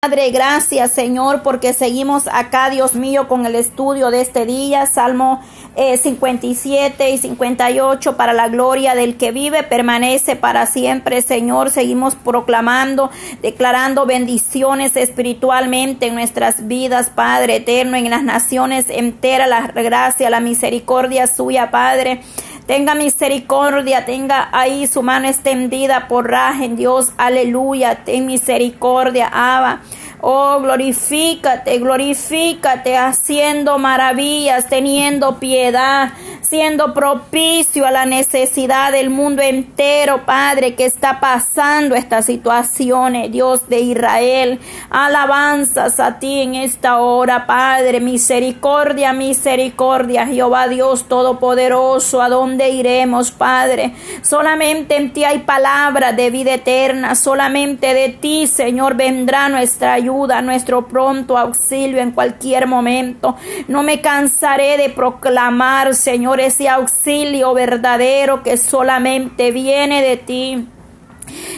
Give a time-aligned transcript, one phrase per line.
[0.00, 5.42] Padre, gracias Señor, porque seguimos acá, Dios mío, con el estudio de este día, Salmo
[5.74, 11.70] 57 eh, y 58, para la gloria del que vive, permanece para siempre, Señor.
[11.70, 13.10] Seguimos proclamando,
[13.42, 20.38] declarando bendiciones espiritualmente en nuestras vidas, Padre eterno, en las naciones enteras, la gracia, la
[20.38, 22.20] misericordia suya, Padre.
[22.68, 26.30] Tenga misericordia, tenga ahí su mano extendida por
[26.60, 29.80] en Dios, aleluya, ten misericordia, Abba.
[30.20, 36.10] Oh, glorifícate, glorifícate haciendo maravillas, teniendo piedad,
[36.40, 43.68] siendo propicio a la necesidad del mundo entero, Padre, que está pasando estas situaciones, Dios
[43.68, 44.58] de Israel.
[44.90, 53.30] Alabanzas a ti en esta hora, Padre, misericordia, misericordia, Jehová Dios Todopoderoso, ¿a dónde iremos,
[53.30, 53.94] Padre?
[54.22, 60.07] Solamente en ti hay palabra de vida eterna, solamente de ti, Señor, vendrá nuestra ayuda
[60.42, 63.36] nuestro pronto auxilio en cualquier momento.
[63.68, 70.68] No me cansaré de proclamar, Señor, ese auxilio verdadero que solamente viene de ti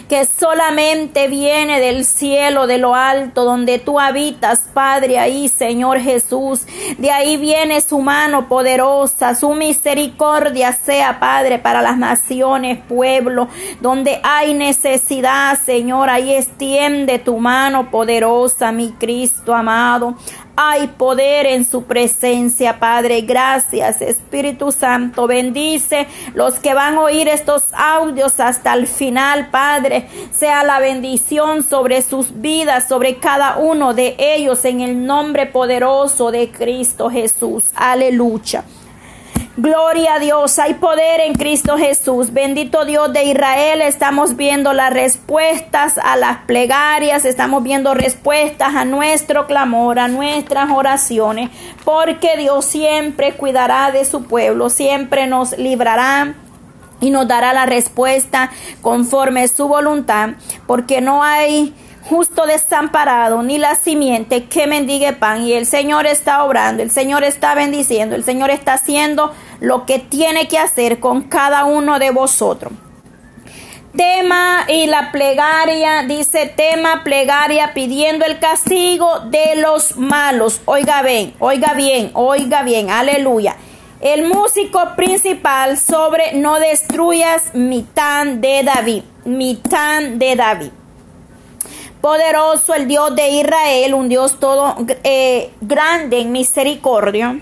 [0.08, 6.62] que solamente viene del cielo, de lo alto, donde tú habitas, Padre, ahí, Señor Jesús.
[6.98, 13.48] De ahí viene su mano poderosa, su misericordia sea, Padre, para las naciones, pueblo,
[13.80, 20.16] donde hay necesidad, Señor, ahí extiende tu mano poderosa, mi Cristo amado.
[20.62, 23.22] Hay poder en su presencia, Padre.
[23.22, 25.26] Gracias, Espíritu Santo.
[25.26, 30.06] Bendice los que van a oír estos audios hasta el final, Padre.
[30.32, 36.30] Sea la bendición sobre sus vidas, sobre cada uno de ellos, en el nombre poderoso
[36.30, 37.64] de Cristo Jesús.
[37.74, 38.62] Aleluya.
[39.62, 42.32] Gloria a Dios, hay poder en Cristo Jesús.
[42.32, 48.86] Bendito Dios de Israel, estamos viendo las respuestas a las plegarias, estamos viendo respuestas a
[48.86, 51.50] nuestro clamor, a nuestras oraciones,
[51.84, 56.36] porque Dios siempre cuidará de su pueblo, siempre nos librará
[57.02, 60.30] y nos dará la respuesta conforme su voluntad,
[60.66, 61.74] porque no hay
[62.10, 65.42] justo desamparado, ni la simiente que mendigue pan.
[65.42, 70.00] Y el Señor está obrando, el Señor está bendiciendo, el Señor está haciendo lo que
[70.00, 72.72] tiene que hacer con cada uno de vosotros.
[73.96, 80.60] Tema y la plegaria, dice tema, plegaria, pidiendo el castigo de los malos.
[80.64, 83.56] Oiga bien, oiga bien, oiga bien, aleluya.
[84.00, 90.70] El músico principal sobre no destruyas mitán de David, mitán de David
[92.00, 97.40] poderoso, el Dios de Israel, un Dios todo eh, grande en misericordia.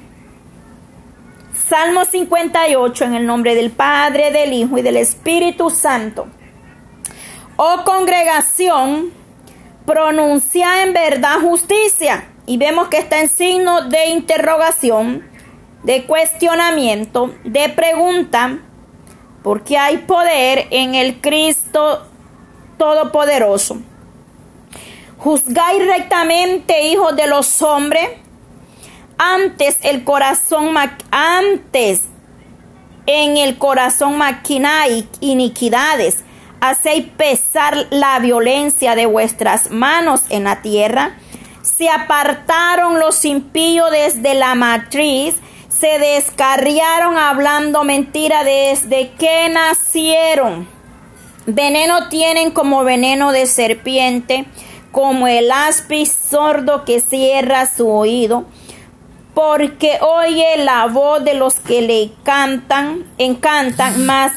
[1.68, 6.26] Salmo 58 en el nombre del Padre, del Hijo y del Espíritu Santo.
[7.56, 9.12] Oh congregación,
[9.84, 12.28] pronuncia en verdad justicia.
[12.46, 15.28] Y vemos que está en signo de interrogación,
[15.82, 18.58] de cuestionamiento, de pregunta,
[19.42, 22.06] porque hay poder en el Cristo
[22.78, 23.78] Todopoderoso.
[25.18, 28.08] Juzgáis rectamente, hijos de los hombres,
[29.18, 30.76] antes el corazón,
[31.10, 32.02] antes
[33.06, 36.22] en el corazón maquináis iniquidades,
[36.60, 41.16] hacéis pesar la violencia de vuestras manos en la tierra.
[41.62, 45.34] Se apartaron los impíos desde la matriz,
[45.68, 50.68] se descarriaron hablando mentira desde que nacieron.
[51.46, 54.46] Veneno tienen como veneno de serpiente
[54.92, 58.44] como el áspiz sordo que cierra su oído,
[59.34, 64.32] porque oye la voz de los que le cantan, encantan, más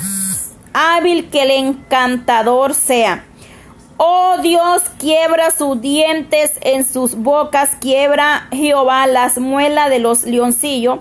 [0.74, 3.26] hábil que el encantador sea.
[3.98, 11.00] Oh Dios, quiebra sus dientes en sus bocas, quiebra Jehová las muelas de los leoncillos.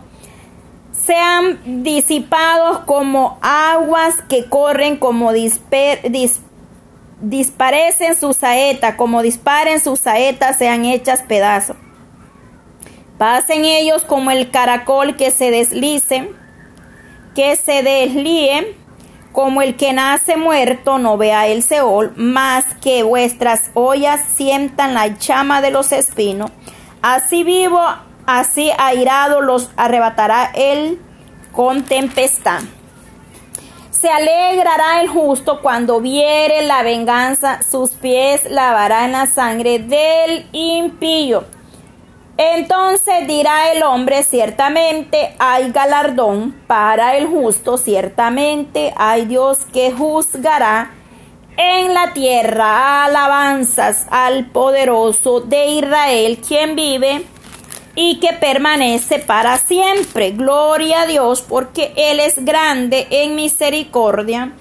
[0.93, 6.11] Sean disipados como aguas que corren como disper,
[7.21, 11.77] disparecen sus saetas, como disparen sus saetas, sean hechas pedazos.
[13.19, 16.31] Pasen ellos como el caracol que se deslice,
[17.35, 18.77] que se deslíe,
[19.33, 25.07] como el que nace muerto no vea el Seol, más que vuestras ollas sientan la
[25.19, 26.51] llama de los espinos.
[27.03, 27.81] Así vivo,
[28.27, 31.01] así airado los arrebatará él
[31.53, 32.63] con tempestad.
[34.01, 41.45] Se alegrará el justo cuando viere la venganza, sus pies lavarán la sangre del impío.
[42.39, 50.93] Entonces dirá el hombre, ciertamente hay galardón para el justo, ciertamente hay Dios que juzgará
[51.59, 53.05] en la tierra.
[53.05, 57.27] Alabanzas al poderoso de Israel, quien vive
[57.95, 60.33] y que permanece para siempre.
[60.33, 64.53] Gloria a Dios, porque Él es grande en misericordia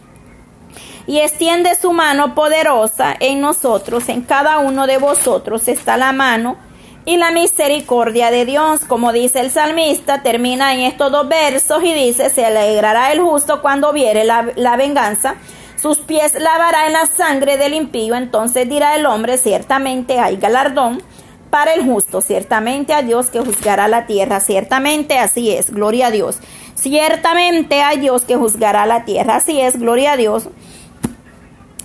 [1.08, 6.58] y extiende su mano poderosa en nosotros, en cada uno de vosotros está la mano
[7.06, 11.94] y la misericordia de Dios, como dice el salmista, termina en estos dos versos y
[11.94, 15.34] dice, se alegrará el justo cuando viere la, la venganza,
[15.82, 21.02] sus pies lavará en la sangre del impío, entonces dirá el hombre, ciertamente hay galardón
[21.50, 26.12] para el justo, ciertamente a Dios que juzgará la tierra, ciertamente así es, gloria a
[26.12, 26.38] Dios,
[26.76, 30.50] ciertamente a Dios que juzgará la tierra, así es, gloria a Dios.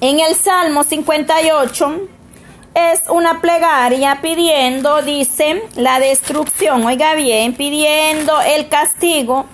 [0.00, 2.08] En el Salmo 58
[2.74, 9.46] es una plegaria pidiendo, dice, la destrucción, oiga bien, pidiendo el castigo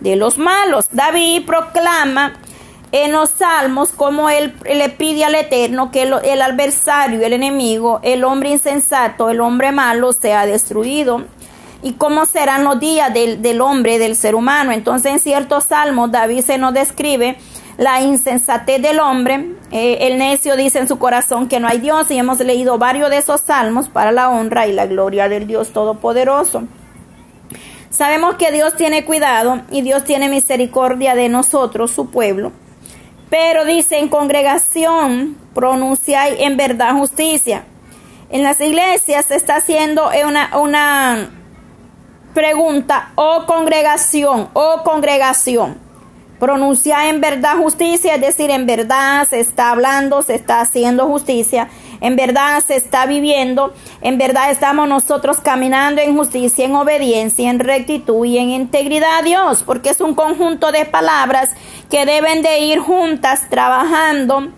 [0.00, 0.88] de los malos.
[0.92, 2.34] David proclama
[2.92, 8.24] en los salmos como él le pide al Eterno que el, adversario, el enemigo, el
[8.24, 11.24] hombre insensato, el hombre malo sea destruido.
[11.80, 14.72] Y cómo serán los días del, del hombre, del ser humano.
[14.72, 17.36] Entonces en ciertos salmos David se nos describe
[17.76, 19.52] la insensatez del hombre.
[19.70, 23.10] Eh, el necio dice en su corazón que no hay Dios y hemos leído varios
[23.10, 26.64] de esos salmos para la honra y la gloria del Dios Todopoderoso.
[27.90, 32.52] Sabemos que Dios tiene cuidado y Dios tiene misericordia de nosotros, su pueblo.
[33.30, 37.64] Pero dice en congregación, pronunciáis en verdad justicia.
[38.30, 41.30] En las iglesias se está haciendo una, una
[42.34, 45.78] pregunta, oh congregación, oh congregación.
[46.38, 51.68] Pronuncia en verdad justicia, es decir, en verdad se está hablando, se está haciendo justicia,
[52.00, 57.58] en verdad se está viviendo, en verdad estamos nosotros caminando en justicia, en obediencia, en
[57.58, 61.54] rectitud y en integridad a Dios, porque es un conjunto de palabras
[61.90, 64.48] que deben de ir juntas trabajando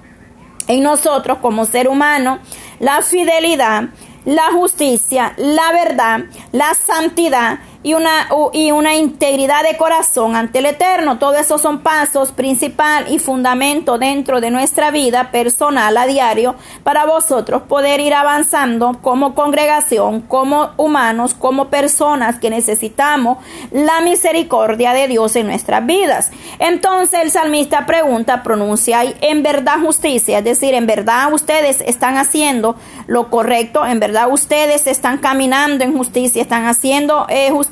[0.69, 2.39] en nosotros como ser humano,
[2.79, 3.85] la fidelidad,
[4.25, 6.21] la justicia, la verdad,
[6.53, 11.19] la santidad y una, y una integridad de corazón ante el Eterno.
[11.19, 17.07] Todos esos son pasos principal y fundamento dentro de nuestra vida personal a diario para
[17.07, 23.39] vosotros poder ir avanzando como congregación, como humanos, como personas que necesitamos
[23.71, 26.31] la misericordia de Dios en nuestras vidas.
[26.59, 32.77] Entonces el salmista pregunta, pronuncia en verdad justicia, es decir, en verdad ustedes están haciendo
[33.07, 37.70] lo correcto, en verdad ustedes están caminando en justicia, están haciendo eh, justicia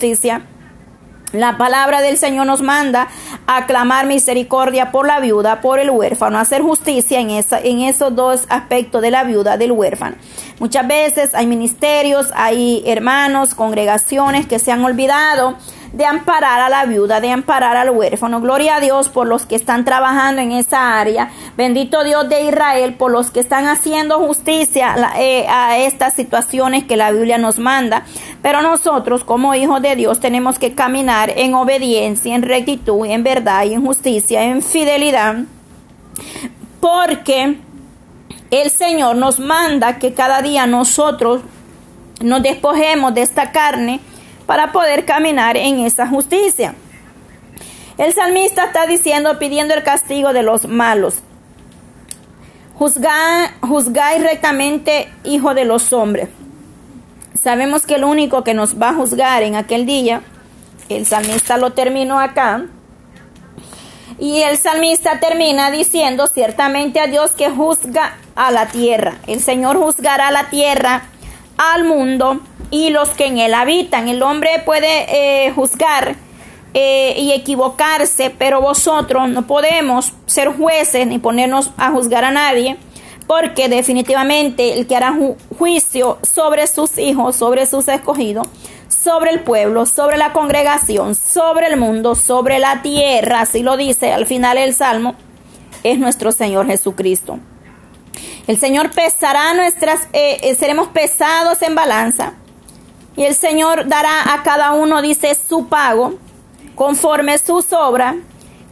[1.32, 3.08] la palabra del Señor nos manda
[3.46, 8.14] a clamar misericordia por la viuda, por el huérfano, hacer justicia en, esa, en esos
[8.16, 10.16] dos aspectos de la viuda, del huérfano.
[10.58, 15.56] Muchas veces hay ministerios, hay hermanos, congregaciones que se han olvidado
[15.92, 18.40] de amparar a la viuda, de amparar al huérfano.
[18.40, 21.30] Gloria a Dios por los que están trabajando en esa área.
[21.56, 26.96] Bendito Dios de Israel por los que están haciendo justicia eh, a estas situaciones que
[26.96, 28.04] la Biblia nos manda.
[28.42, 33.64] Pero nosotros como hijos de Dios tenemos que caminar en obediencia, en rectitud, en verdad
[33.64, 35.36] y en justicia, en fidelidad.
[36.80, 37.58] Porque
[38.50, 41.42] el Señor nos manda que cada día nosotros
[42.20, 44.00] nos despojemos de esta carne
[44.48, 46.74] para poder caminar en esa justicia.
[47.98, 51.16] El salmista está diciendo, pidiendo el castigo de los malos.
[52.74, 56.30] juzgáis rectamente, hijo de los hombres.
[57.38, 60.22] Sabemos que el único que nos va a juzgar en aquel día,
[60.88, 62.64] el salmista lo terminó acá,
[64.18, 69.18] y el salmista termina diciendo, ciertamente a Dios que juzga a la tierra.
[69.26, 71.02] El Señor juzgará a la tierra,
[71.58, 74.08] al mundo, y los que en él habitan.
[74.08, 76.16] El hombre puede eh, juzgar
[76.74, 82.76] eh, y equivocarse, pero vosotros no podemos ser jueces ni ponernos a juzgar a nadie,
[83.26, 85.16] porque definitivamente el que hará
[85.58, 88.48] juicio sobre sus hijos, sobre sus escogidos,
[88.88, 94.12] sobre el pueblo, sobre la congregación, sobre el mundo, sobre la tierra, así lo dice
[94.12, 95.14] al final el Salmo,
[95.82, 97.38] es nuestro Señor Jesucristo.
[98.46, 102.34] El Señor pesará nuestras, eh, seremos pesados en balanza
[103.18, 106.14] y el Señor dará a cada uno, dice, su pago,
[106.76, 108.14] conforme sus obras,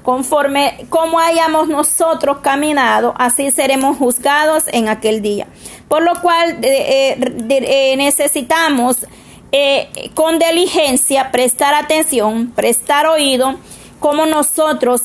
[0.05, 5.49] conforme como hayamos nosotros caminado, así seremos juzgados en aquel día.
[5.89, 9.05] Por lo cual eh, eh, necesitamos
[9.51, 13.57] eh, con diligencia prestar atención, prestar oído,
[13.99, 15.03] como nosotros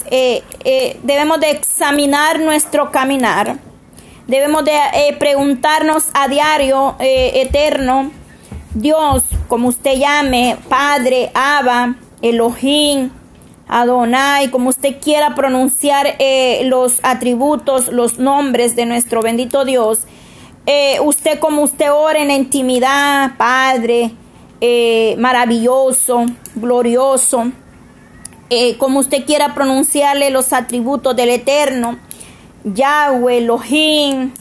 [1.03, 3.57] debemos de examinar nuestro caminar,
[4.27, 8.11] debemos de preguntarnos a diario eterno,
[8.73, 13.09] Dios, como usted llame, Padre, Abba, Elohim,
[13.67, 20.01] Adonai, como usted quiera pronunciar eh, los atributos, los nombres de nuestro bendito Dios.
[20.65, 24.11] Eh, usted como usted ora en intimidad, Padre,
[24.61, 26.25] eh, maravilloso,
[26.55, 27.51] glorioso,
[28.77, 31.97] como usted quiera pronunciarle los atributos del Eterno,
[32.65, 34.31] Yahweh, Elohim,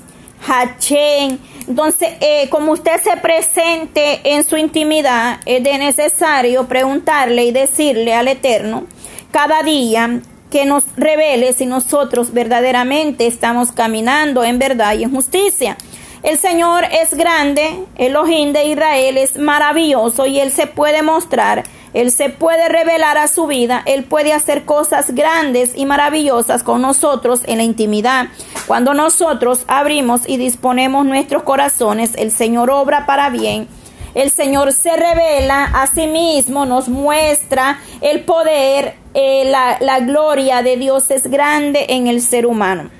[0.47, 1.39] Hachén.
[1.71, 2.09] Entonces,
[2.51, 8.87] como usted se presente en su intimidad, es de necesario preguntarle y decirle al Eterno,
[9.31, 15.77] cada día que nos revele si nosotros verdaderamente estamos caminando en verdad y en justicia.
[16.25, 21.63] El Señor es grande, el ojín de Israel es maravilloso y Él se puede mostrar,
[21.95, 26.83] Él se puede revelar a su vida, Él puede hacer cosas grandes y maravillosas con
[26.83, 28.29] nosotros en la intimidad.
[28.67, 33.69] Cuando nosotros abrimos y disponemos nuestros corazones, el Señor obra para bien
[34.15, 40.63] el Señor se revela a sí mismo, nos muestra el poder, eh, la, la gloria
[40.63, 42.91] de Dios es grande en el ser humano.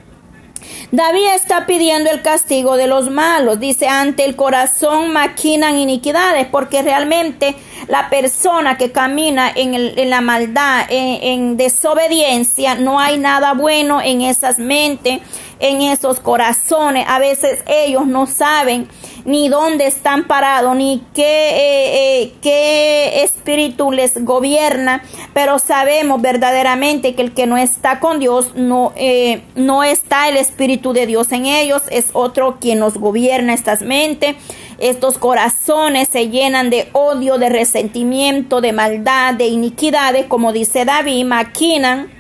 [0.93, 3.61] David está pidiendo el castigo de los malos.
[3.61, 7.55] Dice, ante el corazón maquinan iniquidades, porque realmente
[7.89, 14.23] la persona que camina en, la maldad, en, en, desobediencia, no hay nada bueno en
[14.23, 15.21] esas mentes,
[15.61, 17.07] en esos corazones.
[17.09, 18.89] A veces ellos no saben
[19.25, 27.15] ni dónde están parados, ni qué, eh, eh, qué espíritu les gobierna, pero sabemos verdaderamente
[27.15, 31.33] que el que no está con Dios, no, eh, no está el Espíritu de Dios
[31.33, 34.37] en ellos, es otro quien nos gobierna estas mentes.
[34.79, 41.27] Estos corazones se llenan de odio, de resentimiento, de maldad, de iniquidades, como dice David,
[41.27, 42.20] maquinan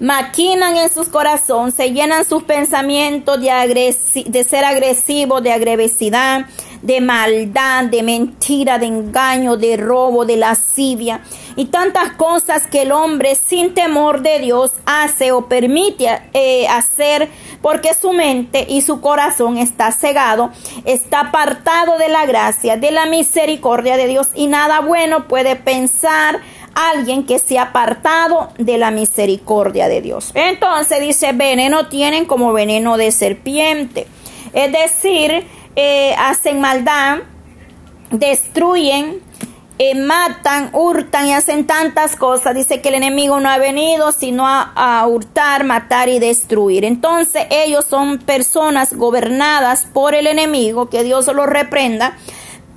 [0.00, 6.46] maquinan en sus corazones, se llenan sus pensamientos de, ser agresivos, de agresividad,
[6.82, 11.20] de maldad, de mentira, de engaño, de robo, de lascivia.
[11.56, 17.28] Y tantas cosas que el hombre sin temor de Dios hace o permite eh, hacer
[17.60, 20.50] porque su mente y su corazón está cegado,
[20.84, 24.28] está apartado de la gracia, de la misericordia de Dios.
[24.34, 26.40] Y nada bueno puede pensar
[26.88, 30.30] alguien que se ha apartado de la misericordia de Dios.
[30.34, 34.06] Entonces dice, veneno tienen como veneno de serpiente.
[34.52, 35.46] Es decir,
[35.76, 37.18] eh, hacen maldad,
[38.10, 39.20] destruyen,
[39.78, 42.54] eh, matan, hurtan y hacen tantas cosas.
[42.54, 46.84] Dice que el enemigo no ha venido sino a, a, hurtar, matar y destruir.
[46.84, 52.16] Entonces ellos son personas gobernadas por el enemigo, que Dios los reprenda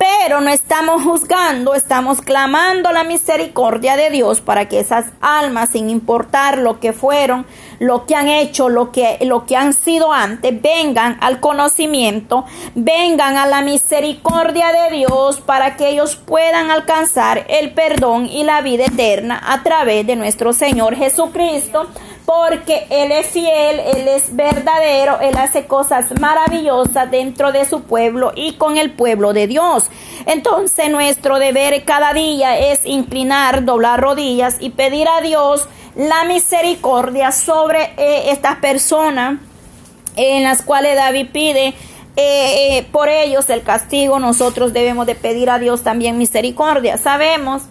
[0.04, 5.88] pero no estamos juzgando, estamos clamando la misericordia de Dios para que esas almas, sin
[5.88, 7.46] importar lo que fueron,
[7.78, 12.44] lo que han hecho, lo que, lo que han sido antes, vengan al conocimiento,
[12.74, 18.60] vengan a la misericordia de Dios para que ellos puedan alcanzar el perdón y la
[18.60, 21.88] vida eterna a través de nuestro Señor Jesucristo
[22.24, 28.32] porque Él es fiel, Él es verdadero, Él hace cosas maravillosas dentro de su pueblo
[28.34, 29.84] y con el pueblo de Dios.
[30.26, 37.30] Entonces nuestro deber cada día es inclinar, doblar rodillas y pedir a Dios la misericordia
[37.30, 39.38] sobre eh, estas personas
[40.16, 41.74] en las cuales David pide eh,
[42.16, 46.96] eh, por ellos el castigo, nosotros debemos de pedir a Dios también misericordia.
[46.96, 47.64] Sabemos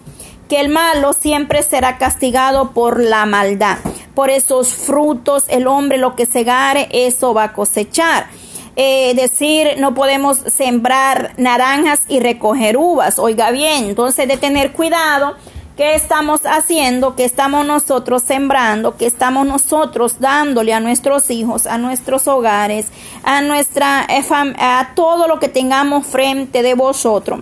[0.49, 3.77] que el malo siempre será castigado por la maldad
[4.13, 8.27] por esos frutos el hombre lo que segare, eso va a cosechar.
[8.75, 13.19] Eh, decir, no podemos sembrar naranjas y recoger uvas.
[13.19, 15.35] Oiga bien, entonces de tener cuidado.
[15.77, 17.15] ¿Qué estamos haciendo?
[17.15, 18.95] ¿Qué estamos nosotros sembrando?
[18.95, 22.87] ¿Qué estamos nosotros dándole a nuestros hijos, a nuestros hogares,
[23.23, 24.23] a nuestra eh,
[24.59, 27.39] a todo lo que tengamos frente de vosotros?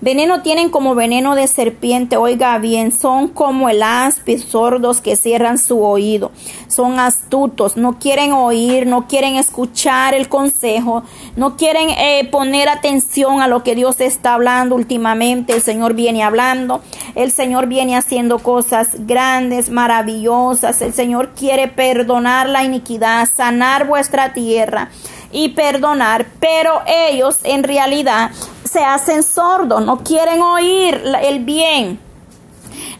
[0.00, 5.58] Veneno tienen como veneno de serpiente, oiga bien, son como el áspid, sordos que cierran
[5.58, 6.30] su oído,
[6.68, 11.02] son astutos, no quieren oír, no quieren escuchar el consejo,
[11.34, 16.22] no quieren eh, poner atención a lo que Dios está hablando últimamente, el Señor viene
[16.22, 16.80] hablando,
[17.16, 24.32] el Señor viene haciendo cosas grandes, maravillosas, el Señor quiere perdonar la iniquidad, sanar vuestra
[24.32, 24.90] tierra
[25.32, 28.30] y perdonar, pero ellos en realidad
[28.68, 31.98] se hacen sordos, no quieren oír el bien,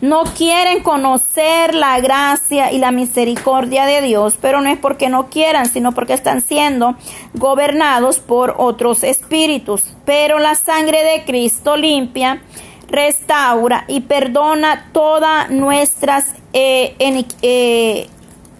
[0.00, 5.28] no quieren conocer la gracia y la misericordia de Dios, pero no es porque no
[5.28, 6.96] quieran, sino porque están siendo
[7.34, 9.82] gobernados por otros espíritus.
[10.04, 12.42] Pero la sangre de Cristo limpia,
[12.88, 16.94] restaura y perdona todas nuestras eh,
[17.42, 18.08] eh,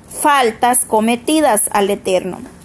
[0.08, 2.57] faltas cometidas al Eterno.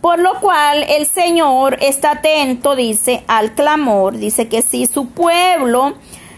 [0.00, 4.16] Por lo cual el Señor está atento, dice, al clamor.
[4.16, 5.94] Dice que si su pueblo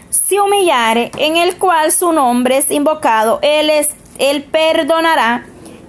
[0.09, 3.89] se humillare, en el cual su nombre es invocado, él es,
[4.19, 5.45] él perdonará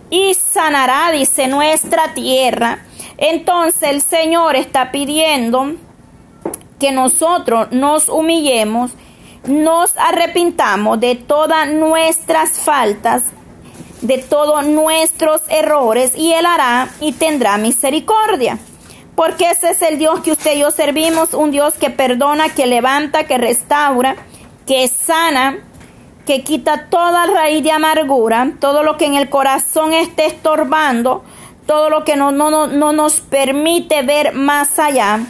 [0.08, 2.78] y sanará, dice nuestra tierra.
[3.16, 5.74] Entonces el Señor está pidiendo
[6.78, 8.92] que nosotros nos humillemos,
[9.46, 13.24] nos arrepintamos de todas nuestras faltas,
[14.04, 18.58] de todos nuestros errores, y Él hará y tendrá misericordia.
[19.16, 22.66] Porque ese es el Dios que usted y yo servimos, un Dios que perdona, que
[22.66, 24.16] levanta, que restaura,
[24.66, 25.58] que sana,
[26.26, 31.22] que quita toda raíz de amargura, todo lo que en el corazón esté estorbando,
[31.66, 35.20] todo lo que no, no, no nos permite ver más allá.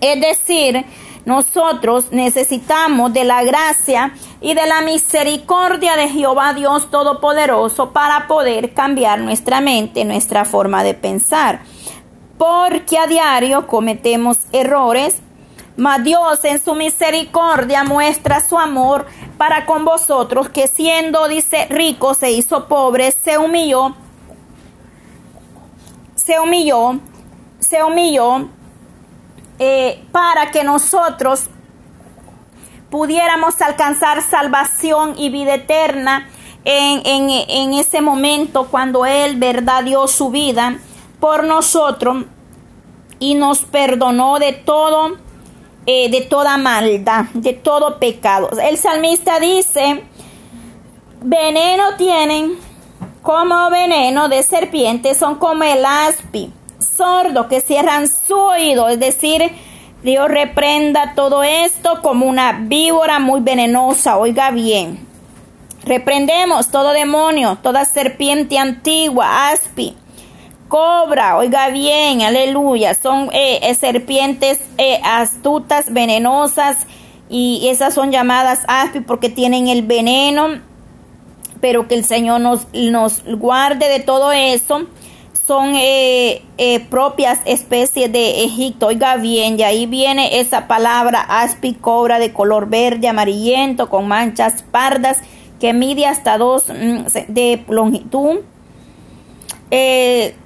[0.00, 0.84] Es decir,
[1.24, 8.74] nosotros necesitamos de la gracia y de la misericordia de Jehová Dios Todopoderoso para poder
[8.74, 11.60] cambiar nuestra mente, nuestra forma de pensar.
[12.38, 15.18] Porque a diario cometemos errores,
[15.76, 19.06] mas Dios en su misericordia muestra su amor
[19.38, 23.94] para con vosotros, que siendo, dice, rico, se hizo pobre, se humilló,
[26.16, 26.98] se humilló,
[27.60, 28.48] se humilló
[29.58, 31.48] eh, para que nosotros
[32.90, 36.28] pudiéramos alcanzar salvación y vida eterna
[36.64, 40.78] en, en, ese momento cuando Él, verdad, dio su vida
[41.18, 42.24] por nosotros
[43.18, 45.16] y nos perdonó de todo,
[45.86, 48.50] eh, de toda maldad, de todo pecado.
[48.62, 50.04] El salmista dice,
[51.22, 52.58] veneno tienen
[53.22, 56.52] como veneno de serpiente, son como el aspi
[56.82, 59.50] sordos que cierran su oído, es decir,
[60.02, 65.06] Dios reprenda todo esto como una víbora muy venenosa, oiga bien.
[65.84, 69.96] Reprendemos todo demonio, toda serpiente antigua, aspi,
[70.68, 72.94] cobra, oiga bien, aleluya.
[72.94, 76.78] Son eh, eh, serpientes eh, astutas, venenosas,
[77.28, 80.60] y esas son llamadas aspi porque tienen el veneno,
[81.60, 84.86] pero que el Señor nos, nos guarde de todo eso
[85.46, 88.86] son eh, eh, propias especies de Egipto.
[88.86, 94.62] Oiga bien, y ahí viene esa palabra aspi cobra de color verde, amarillento, con manchas
[94.62, 95.18] pardas,
[95.58, 98.40] que mide hasta dos mm, de longitud.
[99.70, 100.36] Eh,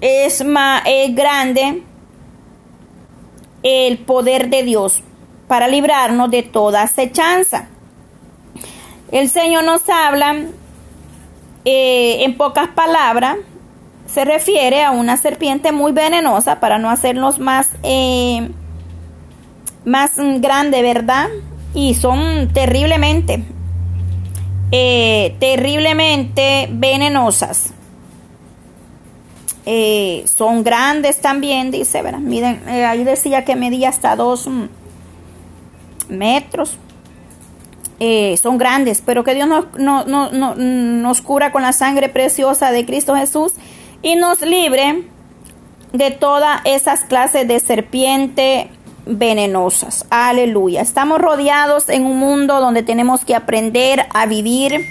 [0.00, 1.82] es más grande
[3.62, 5.00] el poder de Dios
[5.46, 7.68] para librarnos de toda acechanza.
[9.12, 10.34] El Señor nos habla
[11.64, 13.36] en pocas palabras
[14.12, 18.50] se refiere a una serpiente muy venenosa para no hacernos más, eh,
[19.84, 21.28] más grande, ¿verdad?
[21.74, 23.42] Y son terriblemente,
[24.70, 27.72] eh, terriblemente venenosas.
[29.64, 32.18] Eh, son grandes también, dice, ¿verdad?
[32.18, 34.64] Miren, ahí decía que medía hasta dos mm,
[36.10, 36.76] metros.
[38.42, 43.52] son grandes, pero que Dios nos cura con la sangre preciosa de Cristo Jesús
[44.02, 45.04] y nos libre
[45.92, 48.70] de todas esas clases de serpiente
[49.06, 50.06] venenosas.
[50.10, 50.80] Aleluya.
[50.80, 54.86] Estamos rodeados en un mundo donde tenemos que aprender a vivir,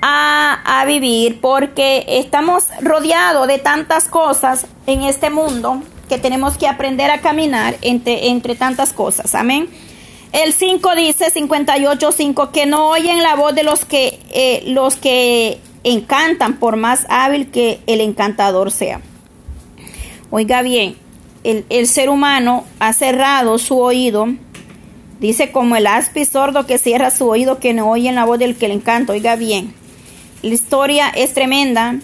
[0.00, 6.66] a, a, vivir, porque estamos rodeados de tantas cosas en este mundo que tenemos que
[6.66, 9.34] aprender a caminar entre, entre tantas cosas.
[9.34, 9.68] Amén.
[10.32, 14.96] El 5 dice, 58, 5, que no oyen la voz de los que, eh, los
[14.96, 19.00] que encantan por más hábil que el encantador sea.
[20.30, 20.96] Oiga bien,
[21.44, 24.28] el, ser humano ha cerrado su oído,
[25.20, 28.56] dice como el aspi sordo que cierra su oído que no oye la voz del
[28.56, 29.12] que le encanta.
[29.12, 29.74] Oiga bien,
[30.42, 31.96] la historia es tremenda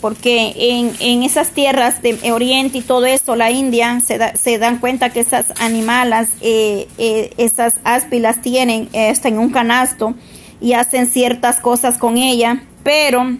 [0.00, 0.52] porque
[1.00, 5.46] en, esas tierras de Oriente y todo eso, la India, se, dan cuenta que esas
[5.58, 7.80] animalas, eh, eh, esas
[8.42, 10.14] tienen eh, hasta en un canasto
[10.60, 13.36] y hacen ciertas cosas con ella pero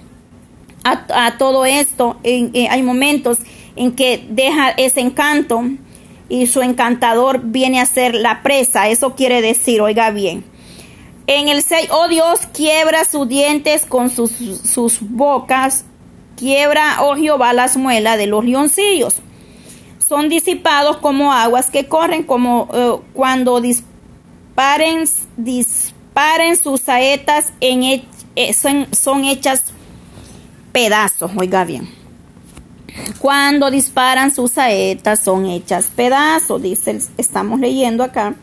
[0.82, 3.38] a, todo esto eh, hay momentos
[3.76, 5.62] en que deja ese encanto
[6.28, 8.88] y su encantador viene a ser la presa.
[8.88, 10.44] Eso quiere decir, oiga bien.
[11.28, 15.84] En el 6, oh Dios, quiebra sus dientes con sus, sus bocas,
[16.36, 19.18] quiebra, oh Jehová, las muelas de los leoncillos.
[19.98, 25.04] Son disipados como aguas que corren, como eh, cuando disparen,
[26.16, 27.82] disparen sus saetas en,
[28.36, 29.64] eh, son, hechas
[30.72, 31.90] pedazos, oiga bien.
[33.18, 38.34] Cuando disparan sus saetas son hechas pedazos, dice, estamos leyendo acá.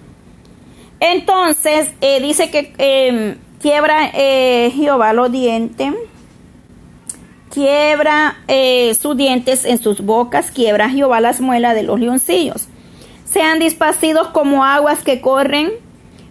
[0.99, 5.95] Entonces, eh, dice que em, quiebra eh, Jehová los dientes,
[7.49, 8.38] quiebra
[9.01, 12.67] sus dientes en sus bocas, quiebra Jehová las muelas de los leoncillos.
[13.25, 15.83] Sean dispacidos como aguas que corren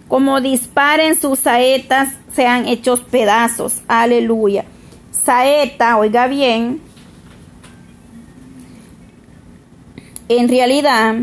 [0.07, 3.81] como disparen sus saetas, sean hechos pedazos.
[3.87, 4.65] Aleluya.
[5.11, 6.81] Saeta, oiga bien,
[10.27, 11.15] en realidad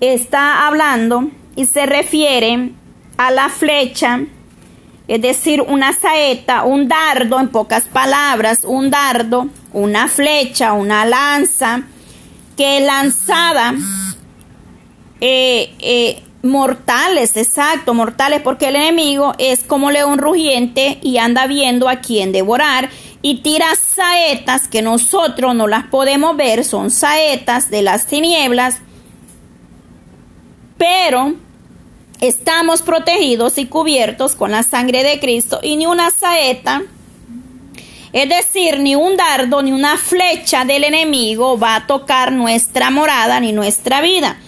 [0.00, 2.72] está hablando y se refiere
[3.16, 4.20] a la flecha,
[5.08, 11.82] es decir, una saeta, un dardo, en pocas palabras, un dardo, una flecha, una lanza,
[12.56, 13.74] que lanzada,
[15.20, 21.88] eh, eh, mortales, exacto, mortales, porque el enemigo es como león rugiente y anda viendo
[21.88, 22.88] a quién devorar
[23.22, 28.78] y tira saetas que nosotros no las podemos ver, son saetas de las tinieblas,
[30.78, 31.34] pero
[32.20, 36.82] estamos protegidos y cubiertos con la sangre de Cristo y ni una saeta,
[38.12, 43.40] es decir, ni un dardo ni una flecha del enemigo va a tocar nuestra morada
[43.40, 44.38] ni nuestra vida,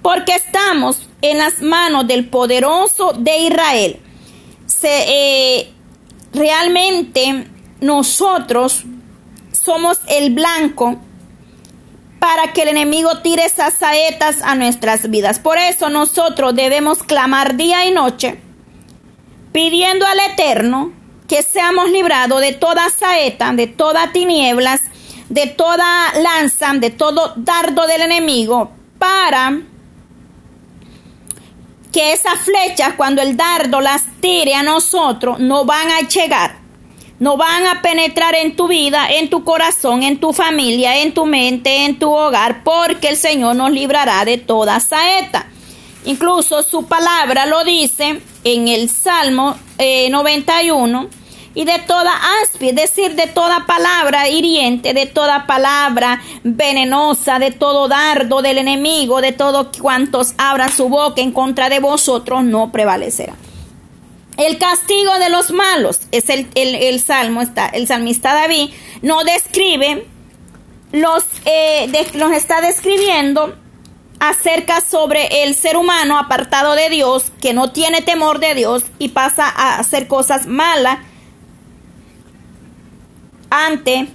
[0.00, 4.00] porque estamos en las manos del poderoso de Israel.
[4.66, 5.72] Se, eh,
[6.32, 7.48] realmente
[7.80, 8.84] nosotros
[9.52, 10.98] somos el blanco
[12.18, 15.38] para que el enemigo tire esas saetas a nuestras vidas.
[15.38, 18.40] Por eso nosotros debemos clamar día y noche,
[19.52, 20.92] pidiendo al Eterno
[21.28, 24.80] que seamos librados de toda saeta, de toda tinieblas,
[25.28, 29.60] de toda lanza, de todo dardo del enemigo, para
[31.92, 36.68] que esas flechas, cuando el dardo las tire a nosotros, no van a llegar
[37.18, 41.26] no van a penetrar en tu vida, en tu corazón, en tu familia, en tu
[41.26, 45.46] mente, en tu hogar, porque el Señor nos librará de toda saeta.
[46.04, 51.17] Incluso su palabra lo dice en el Salmo 91 eh,
[51.58, 57.50] y de toda aspi, es decir, de toda palabra hiriente, de toda palabra venenosa, de
[57.50, 62.70] todo dardo del enemigo, de todos cuantos abran su boca en contra de vosotros, no
[62.70, 63.34] prevalecerá.
[64.36, 68.70] El castigo de los malos es el, el, salmo, está, el salmista David
[69.02, 70.06] no describe,
[70.92, 73.56] los, eh, nos está describiendo
[74.20, 79.08] acerca sobre el ser humano apartado de Dios, que no tiene temor de Dios y
[79.08, 80.98] pasa a hacer cosas malas
[83.50, 84.08] ante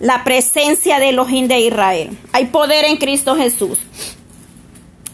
[0.00, 2.18] la presencia de los de Israel.
[2.32, 3.78] Hay poder en Cristo Jesús.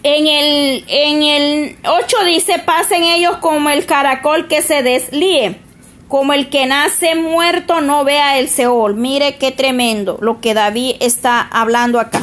[0.02, 5.58] En el, en el 8 dice, pasen ellos como el caracol que se deslíe,
[6.06, 8.94] como el que nace muerto no vea el Seol.
[8.94, 12.20] Mire qué tremendo lo que David está hablando acá.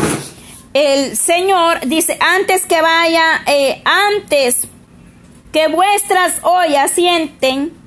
[0.74, 4.68] El Señor dice, antes que vaya, eh, antes
[5.52, 7.83] que vuestras ollas sienten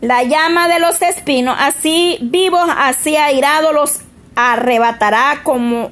[0.00, 3.98] la llama de los espinos, así vivos, así airados los
[4.34, 5.90] arrebatará como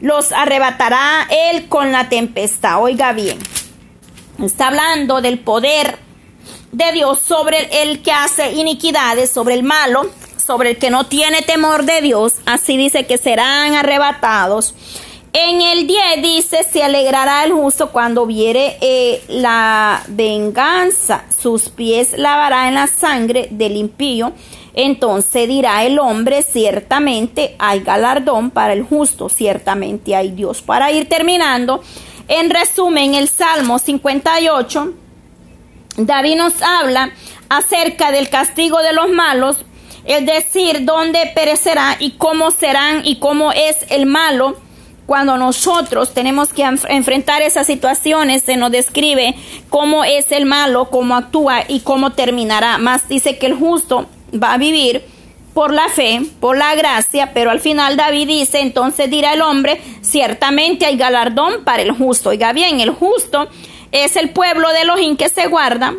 [0.00, 2.82] los arrebatará él con la tempestad.
[2.82, 3.38] Oiga bien,
[4.42, 5.98] está hablando del poder
[6.72, 10.10] de Dios sobre el que hace iniquidades, sobre el malo,
[10.44, 12.34] sobre el que no tiene temor de Dios.
[12.46, 14.74] Así dice que serán arrebatados.
[15.34, 22.16] En el 10 dice, se alegrará el justo cuando viere eh, la venganza, sus pies
[22.16, 24.32] lavará en la sangre del impío
[24.74, 30.62] entonces dirá el hombre, ciertamente hay galardón para el justo, ciertamente hay Dios.
[30.62, 31.82] Para ir terminando,
[32.26, 34.94] en resumen, el Salmo 58,
[35.96, 37.12] David nos habla
[37.48, 39.58] acerca del castigo de los malos,
[40.04, 44.56] es decir, dónde perecerá y cómo serán y cómo es el malo.
[45.06, 49.34] Cuando nosotros tenemos que enfrentar esas situaciones, se nos describe
[49.68, 52.78] cómo es el malo, cómo actúa y cómo terminará.
[52.78, 55.04] Más dice que el justo va a vivir
[55.52, 59.80] por la fe, por la gracia, pero al final David dice, entonces dirá el hombre,
[60.00, 62.30] ciertamente hay galardón para el justo.
[62.30, 63.48] Oiga bien, el justo
[63.92, 65.94] es el pueblo de Elohim que se guarda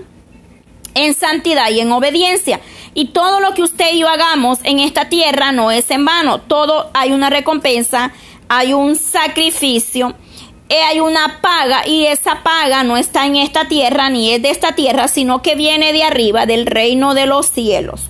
[0.96, 2.60] en santidad y en obediencia.
[2.94, 6.40] Y todo lo que usted y yo hagamos en esta tierra no es en vano,
[6.40, 8.12] todo hay una recompensa,
[8.48, 10.16] hay un sacrificio,
[10.70, 14.50] eh, hay una paga y esa paga no está en esta tierra ni es de
[14.50, 18.02] esta tierra, sino que viene de arriba, del reino de los cielos.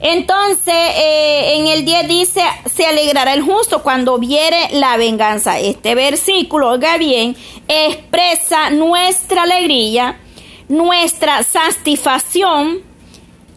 [0.00, 5.58] Entonces, eh, en el 10 dice, se alegrará el justo cuando viere la venganza.
[5.58, 10.20] Este versículo, oiga bien, expresa nuestra alegría,
[10.68, 12.82] nuestra satisfacción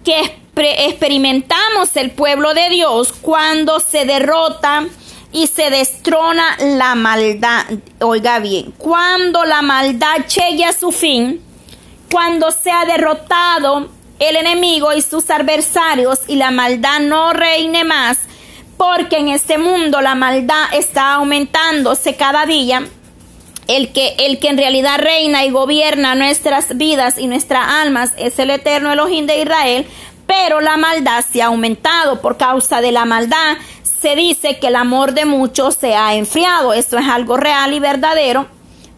[0.04, 4.88] que experimentamos el pueblo de Dios cuando se derrota
[5.32, 7.66] y se destrona la maldad.
[8.00, 11.42] Oiga bien, cuando la maldad llegue a su fin,
[12.12, 13.90] cuando se ha derrotado
[14.20, 18.20] el enemigo y sus adversarios y la maldad no reine más,
[18.78, 22.88] porque en este mundo la maldad está aumentándose cada día.
[23.68, 28.38] el que, el que en realidad reina y gobierna nuestras vidas y nuestras almas es
[28.40, 29.86] el eterno Elohim de Israel,
[30.28, 33.58] pero la maldad se ha aumentado por causa de la maldad.
[34.02, 36.74] Se dice que el amor de muchos se ha enfriado.
[36.74, 38.48] Esto es algo real y verdadero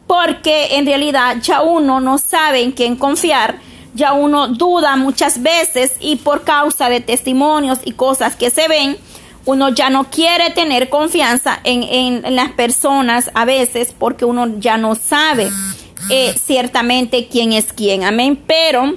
[0.08, 3.60] porque en realidad ya uno no sabe en quién confiar,
[3.94, 8.98] ya uno duda muchas veces y por causa de testimonios y cosas que se ven,
[9.46, 14.96] uno ya no quiere tener confianza en, las personas a veces porque uno ya no
[14.96, 15.50] sabe
[16.10, 18.04] eh, ciertamente quién es quién.
[18.04, 18.42] Amén.
[18.48, 18.96] Pero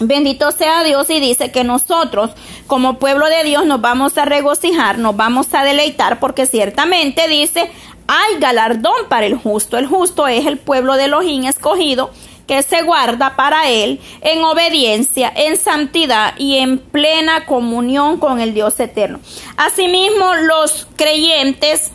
[0.00, 2.30] bendito sea Dios y dice que nosotros
[2.66, 7.70] como pueblo de Dios nos vamos a regocijar, nos vamos a deleitar porque ciertamente dice
[8.12, 9.78] hay galardón para el justo.
[9.78, 12.10] El justo es el pueblo de Elohim escogido
[12.48, 18.52] que se guarda para Él en obediencia, en santidad y en plena comunión con el
[18.52, 19.20] Dios eterno.
[19.56, 21.92] Asimismo, los creyentes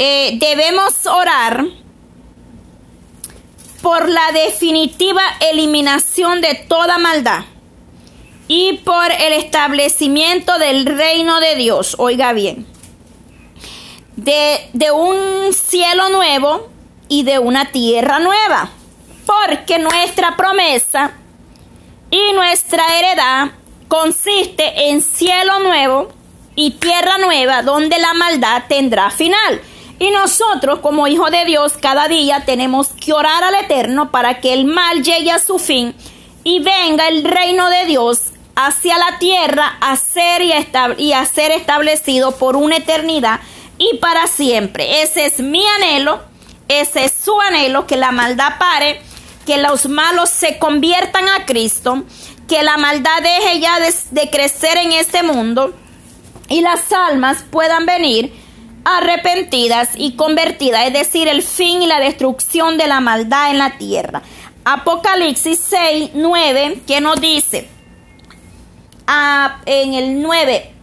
[0.00, 1.64] eh, debemos orar
[3.82, 7.44] por la definitiva eliminación de toda maldad
[8.48, 11.96] y por el establecimiento del reino de Dios.
[11.98, 12.66] Oiga bien,
[14.16, 16.68] de, de un cielo nuevo
[17.08, 18.70] y de una tierra nueva,
[19.26, 21.12] porque nuestra promesa
[22.10, 23.52] y nuestra heredad
[23.88, 26.08] consiste en cielo nuevo
[26.54, 29.60] y tierra nueva donde la maldad tendrá final.
[30.00, 34.52] Y nosotros como hijos de Dios cada día tenemos que orar al Eterno para que
[34.52, 35.94] el mal llegue a su fin
[36.42, 40.52] y venga el reino de Dios hacia la tierra a ser y,
[40.98, 43.38] y a ser establecido por una eternidad
[43.78, 45.02] y para siempre.
[45.02, 46.30] Ese es mi anhelo
[46.70, 49.00] ese es su anhelo, que la maldad pare,
[49.44, 52.04] que los malos se conviertan a Cristo,
[52.46, 55.74] que la maldad deje ya de, crecer en este mundo
[56.48, 58.32] y las almas puedan venir
[58.84, 63.78] arrepentidas y convertidas, es decir, el fin y la destrucción de la maldad en la
[63.78, 64.22] tierra.
[64.64, 67.68] Apocalipsis 6, 9, que nos dice
[69.06, 70.74] ah, en el 9,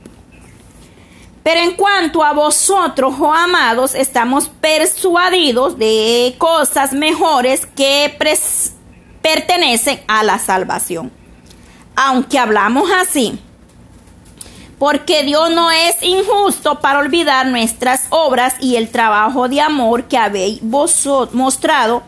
[1.48, 8.14] pero en cuanto a vosotros, oh amados, estamos persuadidos de cosas mejores que
[9.22, 11.10] pertenecen a la salvación.
[11.96, 13.40] Aunque hablamos así,
[14.80, 20.18] porque Dios no es injusto para olvidar nuestras obras y el trabajo de amor que
[20.18, 22.04] habéis mostrado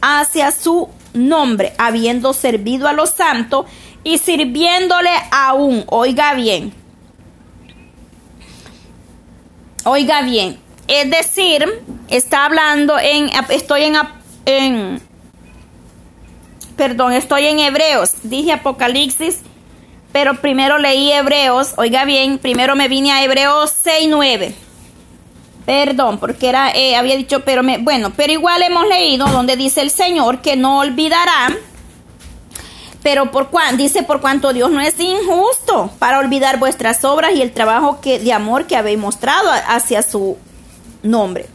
[0.00, 3.66] hacia su nombre, habiendo servido a los santos
[4.04, 6.72] y sirviéndole aún, oiga bien,
[9.84, 11.66] Oiga bien, es decir,
[12.08, 13.96] está hablando en, estoy en,
[14.46, 15.02] en,
[16.76, 19.40] perdón, estoy en Hebreos, dije Apocalipsis,
[20.12, 24.54] pero primero leí Hebreos, oiga bien, primero me vine a Hebreos 6, 9.
[25.66, 29.80] Perdón, porque era, eh, había dicho, pero me, bueno, pero igual hemos leído donde dice
[29.80, 31.48] el Señor que no olvidará
[33.02, 37.52] pero por dice por cuanto Dios no es injusto para olvidar vuestras obras y el
[37.52, 40.38] trabajo que, de amor que habéis mostrado hacia su
[41.02, 41.46] nombre.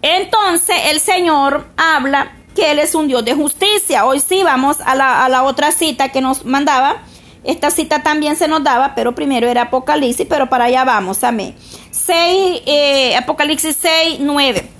[0.00, 4.06] Entonces el Señor habla que Él es un Dios de justicia.
[4.06, 7.02] Hoy sí vamos a la, a la otra cita que nos mandaba.
[7.44, 11.54] Esta cita también se nos daba, pero primero era Apocalipsis, pero para allá vamos, amén.
[11.90, 14.70] 6, eh, Apocalipsis 6, 9.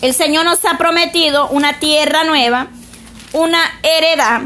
[0.00, 2.68] El Señor nos ha prometido una tierra nueva
[3.32, 4.42] una heredad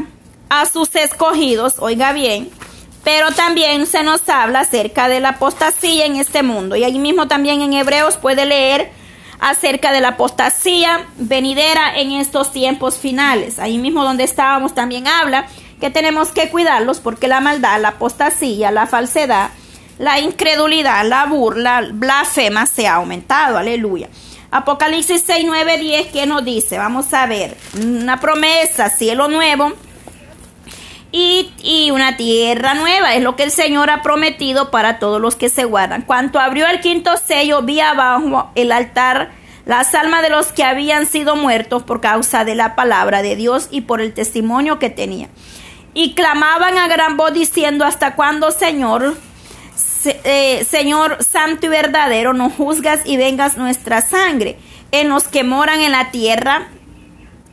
[0.49, 2.49] a sus escogidos, oiga bien,
[3.03, 6.75] pero también se nos habla acerca de la apostasía en este mundo.
[6.75, 8.91] Y ahí mismo también en Hebreos puede leer
[9.39, 13.59] acerca de la apostasía venidera en estos tiempos finales.
[13.59, 15.47] Ahí mismo donde estábamos también habla
[15.79, 19.49] que tenemos que cuidarlos porque la maldad, la apostasía, la falsedad,
[19.99, 23.57] la incredulidad, la burla, la blasfema se ha aumentado.
[23.57, 24.09] Aleluya.
[24.49, 26.77] Apocalipsis 6, 9, 10, ¿qué nos dice?
[26.77, 27.57] Vamos a ver.
[27.81, 29.73] Una promesa, cielo nuevo
[31.11, 33.13] y, y, una tierra nueva.
[33.15, 36.03] Es lo que el Señor ha prometido para todos los que se guardan.
[36.03, 39.31] Cuando abrió el quinto sello, vi abajo el altar
[39.67, 43.67] las almas de los que habían sido muertos por causa de la palabra de Dios
[43.69, 45.27] y por el testimonio que tenía.
[45.97, 49.17] Y clamaban a gran voz diciendo, ¿hasta cuándo, Señor?
[50.05, 54.59] Eh, Señor santo y verdadero, no juzgas y vengas nuestra sangre
[54.91, 56.67] en los que moran en la tierra.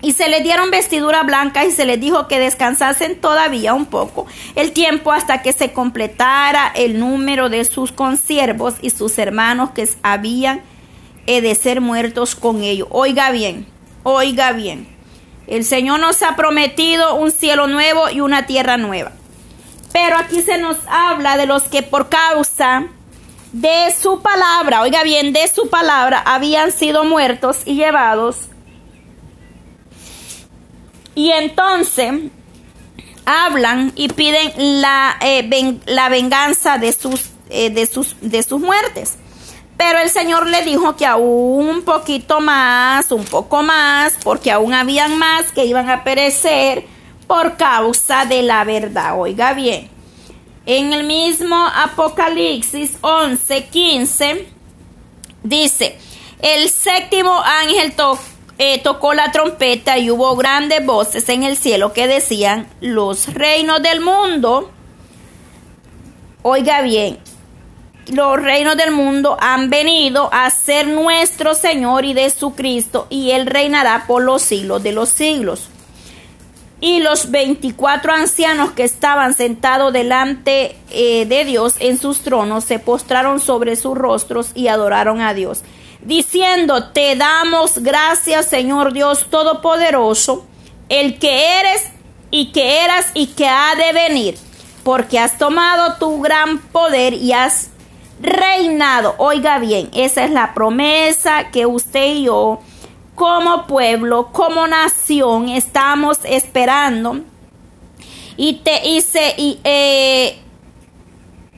[0.02, 4.26] Y se les dieron vestidura blanca y se les dijo que descansasen todavía un poco
[4.56, 9.88] el tiempo hasta que se completara el número de sus consiervos y sus hermanos que
[10.02, 10.60] habían
[11.26, 12.88] de ser muertos con ellos.
[12.90, 13.66] Oiga bien,
[14.02, 14.93] oiga bien.
[15.46, 19.12] El Señor nos ha prometido un cielo nuevo y una tierra nueva.
[19.92, 22.86] Pero aquí se nos habla de los que por causa
[23.52, 28.48] de su palabra, oiga bien, de su palabra habían sido muertos y llevados.
[31.14, 32.12] Y entonces
[33.24, 39.18] hablan y piden la, eh, la venganza de sus, eh, de, sus, de sus muertes.
[39.86, 44.72] Pero el Señor le dijo que aún un poquito más, un poco más, porque aún
[44.72, 46.86] habían más que iban a perecer
[47.26, 49.20] por causa de la verdad.
[49.20, 49.90] Oiga bien,
[50.64, 54.48] en el mismo Apocalipsis 11, 15,
[55.42, 55.98] dice,
[56.40, 57.92] el séptimo ángel
[58.56, 63.82] eh, tocó la trompeta y hubo grandes voces en el cielo que decían, los reinos
[63.82, 64.70] del mundo,
[66.42, 67.18] oiga bien,
[68.12, 73.30] los reinos del mundo han venido a ser nuestro Señor y de su Cristo, y
[73.30, 75.68] Él reinará por los siglos de los siglos.
[76.80, 82.78] Y los veinticuatro ancianos que estaban sentados delante eh, de Dios en sus tronos se
[82.78, 85.62] postraron sobre sus rostros y adoraron a Dios,
[86.02, 90.44] diciendo, Te damos gracias, Señor Dios Todopoderoso,
[90.90, 91.84] el que eres
[92.30, 94.36] y que eras y que ha de venir,
[94.82, 97.70] porque has tomado tu gran poder y has
[98.24, 99.14] reinado.
[99.18, 102.60] Oiga bien, esa es la promesa que usted y yo
[103.14, 107.20] como pueblo, como nación, estamos esperando.
[108.36, 110.38] Y te dice, y, eh,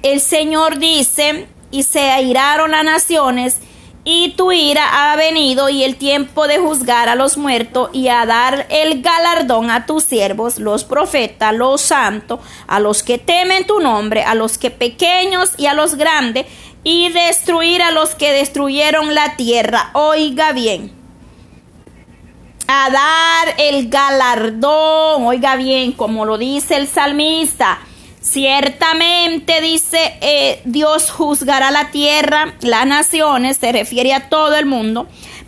[0.02, 3.60] el Señor dice, y se airaron las naciones
[4.08, 8.24] y tu ira ha venido y el tiempo de juzgar a los muertos y a
[8.24, 12.38] dar el galardón a tus siervos, los profetas, los santos,
[12.68, 16.46] a los que temen tu nombre, a los que pequeños y a los grandes,
[16.84, 19.90] y destruir a los que destruyeron la tierra.
[19.94, 20.92] Oiga bien.
[22.68, 27.80] A dar el galardón, oiga bien, como lo dice el salmista
[28.28, 35.06] Ciertamente dice eh, Dios juzgará la tierra, las naciones, se refiere a todo el mundo,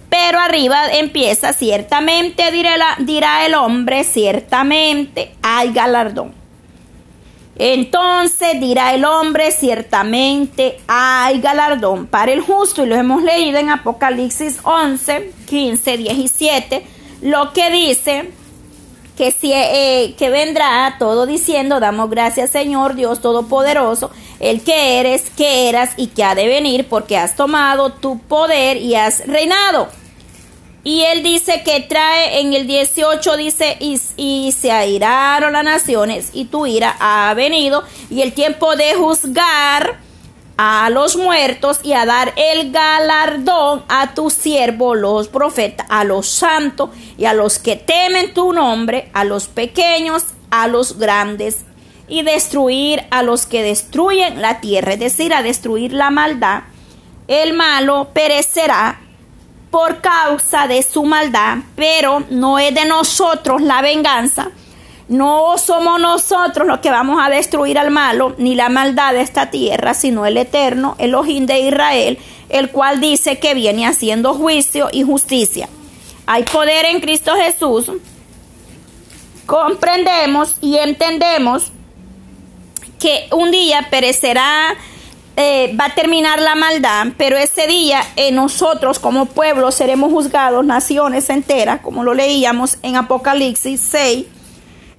[0.08, 6.32] pero arriba empieza ciertamente dirá, el hombre, ciertamente hay galardón.
[7.56, 12.84] Entonces dirá el hombre, ciertamente hay galardón para el justo.
[12.84, 16.86] Y lo hemos leído en Apocalipsis 11, 15, 17,
[17.22, 18.30] lo que dice,
[19.18, 25.28] que, si, eh, que vendrá todo diciendo, damos gracias Señor Dios Todopoderoso, el que eres,
[25.36, 29.88] que eras y que ha de venir, porque has tomado tu poder y has reinado.
[30.84, 36.30] Y él dice que trae en el 18, dice, y, y, se airaron las naciones
[36.32, 39.98] y tu ira ha venido y el tiempo de juzgar
[40.58, 46.28] a los muertos y a dar el galardón a tu siervo, los profetas, a los
[46.28, 51.64] santos y a los que temen tu nombre, a los pequeños, a los grandes,
[52.08, 56.62] y destruir a los que destruyen la tierra, es decir, a destruir la maldad.
[57.28, 58.98] El malo perecerá
[59.70, 64.50] por causa de su maldad, pero no es de nosotros la venganza,
[65.08, 69.50] no somos nosotros los que vamos a destruir al malo ni la maldad de esta
[69.50, 72.18] tierra, sino el eterno Elohim de Israel,
[72.50, 75.68] el cual dice que viene haciendo juicio y justicia.
[76.26, 77.90] Hay poder en Cristo Jesús.
[79.46, 81.72] Comprendemos y entendemos
[82.98, 84.76] que un día perecerá,
[85.36, 90.66] eh, va a terminar la maldad, pero ese día en nosotros como pueblo seremos juzgados,
[90.66, 94.26] naciones enteras, como lo leíamos en Apocalipsis 6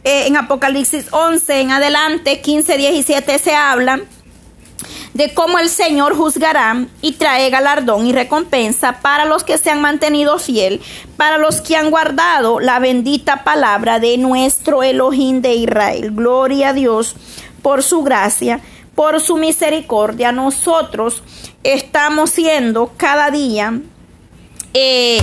[0.03, 4.01] eh, en Apocalipsis 11 en adelante, 15, 17 se habla
[5.13, 9.81] de cómo el Señor juzgará y trae galardón y recompensa para los que se han
[9.81, 10.81] mantenido fiel,
[11.17, 16.11] para los que han guardado la bendita palabra de nuestro Elohim de Israel.
[16.11, 17.15] Gloria a Dios
[17.61, 18.61] por su gracia,
[18.95, 20.31] por su misericordia.
[20.31, 21.23] Nosotros
[21.63, 23.79] estamos siendo cada día
[24.73, 25.21] eh,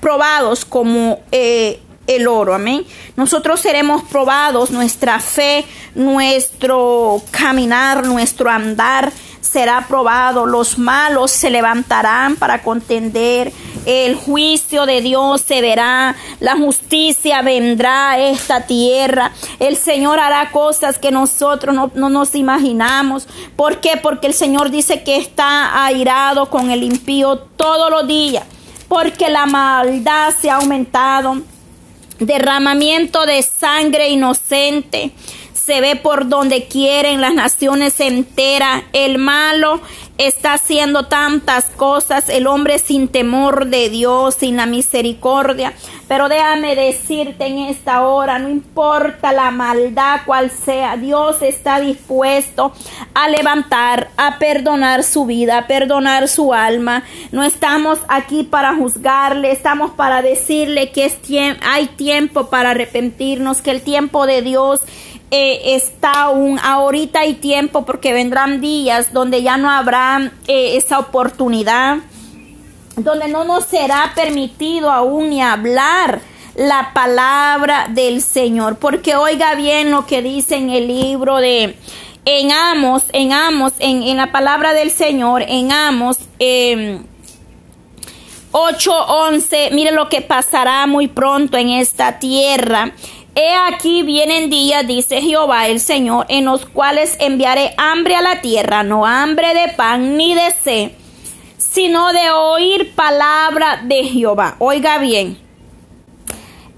[0.00, 2.84] probados como eh, el oro, amén.
[3.14, 12.36] Nosotros seremos probados, nuestra fe, nuestro caminar, nuestro andar será probado, los malos se levantarán
[12.36, 13.52] para contender,
[13.86, 20.50] el juicio de Dios se verá, la justicia vendrá a esta tierra, el Señor hará
[20.50, 23.26] cosas que nosotros no, no nos imaginamos.
[23.56, 23.96] ¿Por qué?
[24.02, 28.44] Porque el Señor dice que está airado con el impío todos los días,
[28.88, 31.38] porque la maldad se ha aumentado
[32.18, 35.12] derramamiento de sangre inocente.
[35.68, 38.84] Se ve por donde quieren las naciones enteras.
[38.94, 39.82] El malo
[40.16, 42.30] está haciendo tantas cosas.
[42.30, 45.74] El hombre sin temor de Dios, sin la misericordia.
[46.08, 52.72] Pero déjame decirte en esta hora, no importa la maldad cual sea, Dios está dispuesto
[53.12, 57.04] a levantar, a perdonar su vida, a perdonar su alma.
[57.30, 61.18] No estamos aquí para juzgarle, estamos para decirle que es
[61.60, 64.80] hay tiempo para arrepentirnos, que el tiempo de Dios
[65.30, 70.98] eh, está aún, ahorita hay tiempo porque vendrán días donde ya no habrá eh, esa
[70.98, 71.98] oportunidad
[72.96, 76.20] donde no nos será permitido aún ni hablar
[76.56, 78.78] la palabra del Señor.
[78.78, 81.76] Porque oiga bien lo que dice en el libro de
[82.24, 87.00] en Amos, en Amos, en, la palabra del Señor, en Amos eh,
[88.52, 92.92] 8:11, mire lo que pasará muy pronto en esta tierra.
[93.40, 98.40] He aquí vienen días, dice Jehová el Señor, en los cuales enviaré hambre a la
[98.40, 100.90] tierra, no hambre de pan ni de sed
[101.58, 104.56] sino de oír palabra de Jehová.
[104.58, 105.38] Oiga bien.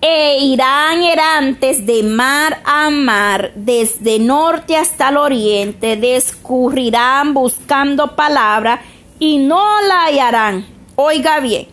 [0.02, 8.82] E irán errantes de mar a mar, desde norte hasta el oriente, descurrirán buscando palabra
[9.18, 10.66] y no la hallarán.
[10.96, 11.68] Oiga bien,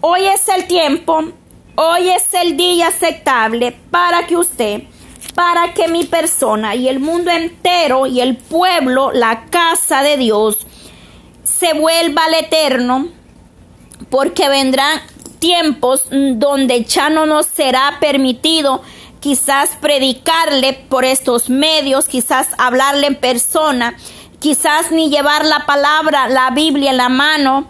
[0.00, 1.24] hoy es el tiempo,
[1.80, 4.82] hoy es el día aceptable para que usted,
[5.36, 10.66] para que mi persona y el mundo entero y el pueblo, la casa de Dios,
[11.44, 13.08] se vuelva al eterno,
[14.10, 15.00] porque vendrán
[15.38, 18.82] tiempos donde ya no nos será permitido
[19.20, 23.96] quizás predicarle por estos medios, quizás hablarle en persona,
[24.40, 27.68] quizás ni llevar la palabra, la Biblia en la mano,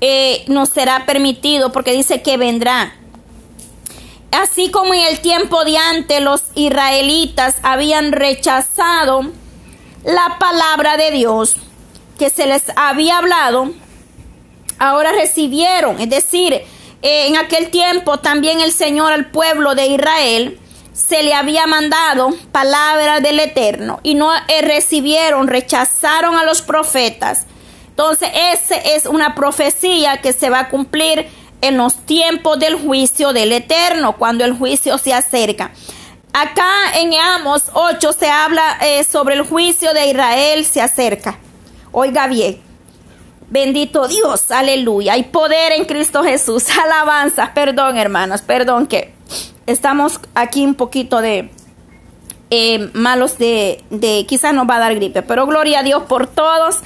[0.00, 2.94] eh, nos será permitido porque dice que vendrá.
[4.30, 9.22] Así como en el tiempo de antes los israelitas habían rechazado
[10.04, 11.56] la palabra de Dios,
[12.18, 13.72] que se les había hablado,
[14.78, 16.00] ahora recibieron.
[16.00, 16.66] Es decir, eh,
[17.02, 20.60] en aquel tiempo también el Señor al pueblo de Israel
[20.92, 27.46] se le había mandado palabra del Eterno y no eh, recibieron, rechazaron a los profetas.
[27.90, 31.28] Entonces, esa es una profecía que se va a cumplir
[31.60, 35.72] en los tiempos del juicio del Eterno, cuando el juicio se acerca.
[36.32, 41.38] Acá en Amos 8 se habla eh, sobre el juicio de Israel se acerca.
[41.90, 42.60] Oiga bien.
[43.50, 45.14] Bendito Dios, aleluya.
[45.14, 46.66] Hay poder en Cristo Jesús.
[46.84, 47.52] Alabanza.
[47.54, 49.14] Perdón, hermanos, perdón que
[49.66, 51.50] estamos aquí un poquito de
[52.50, 56.26] eh, malos de, de, quizás nos va a dar gripe, pero gloria a Dios por
[56.26, 56.76] todos.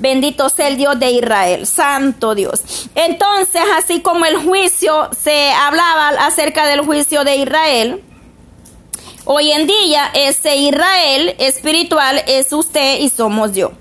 [0.00, 2.88] Bendito sea el Dios de Israel, santo Dios.
[2.94, 8.02] Entonces, así como el juicio se hablaba acerca del juicio de Israel,
[9.26, 13.72] hoy en día ese Israel espiritual es usted y somos yo.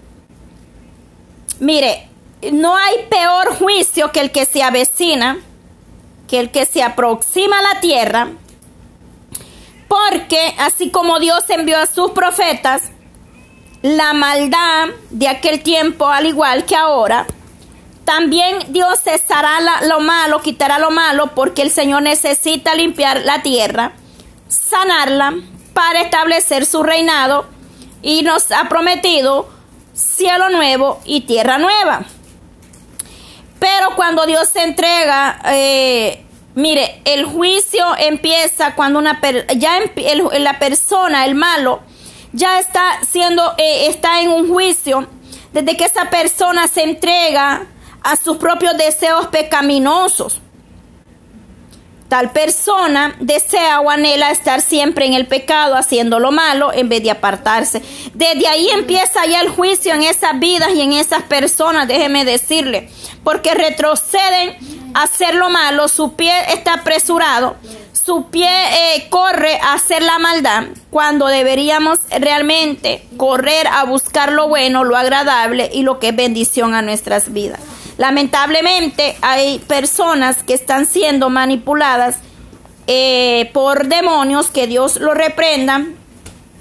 [1.62, 2.10] Mire,
[2.52, 5.40] no hay peor juicio que el que se avecina,
[6.28, 8.30] que el que se aproxima a la tierra,
[9.88, 12.84] porque así como Dios envió a sus profetas,
[13.82, 17.26] la maldad de aquel tiempo, al igual que ahora,
[18.06, 23.94] también Dios cesará lo malo, quitará lo malo, porque el Señor necesita limpiar la tierra,
[24.48, 25.36] sanarla,
[25.74, 27.46] para establecer su reinado,
[28.02, 29.50] y nos ha prometido
[29.94, 32.04] cielo nuevo y tierra nueva.
[33.60, 36.26] Pero cuando Dios se entrega, eh,
[36.56, 39.22] mire, el juicio empieza cuando una
[39.56, 39.80] ya
[40.40, 41.82] la persona, el malo,
[42.34, 45.08] ya está siendo, eh, está en un juicio
[45.54, 47.66] desde que esa persona se entrega
[48.04, 50.42] a sus propios deseos pecaminosos.
[52.08, 57.04] Tal persona desea o anhela estar siempre en el pecado, haciendo lo malo, en vez
[57.04, 57.84] de apartarse.
[58.16, 62.90] Desde ahí empieza ya el juicio en esas vidas y en esas personas, déjeme decirle,
[63.24, 64.58] porque retroceden
[64.96, 67.58] a hacer lo malo, su pie está apresurado,
[68.04, 74.48] su pie eh, corre a hacer la maldad, cuando deberíamos realmente correr a buscar lo
[74.48, 77.60] bueno, lo agradable y lo que es bendición a nuestras vidas.
[77.98, 82.18] Lamentablemente hay personas que están siendo manipuladas
[82.88, 85.86] eh, por demonios, que Dios lo reprenda,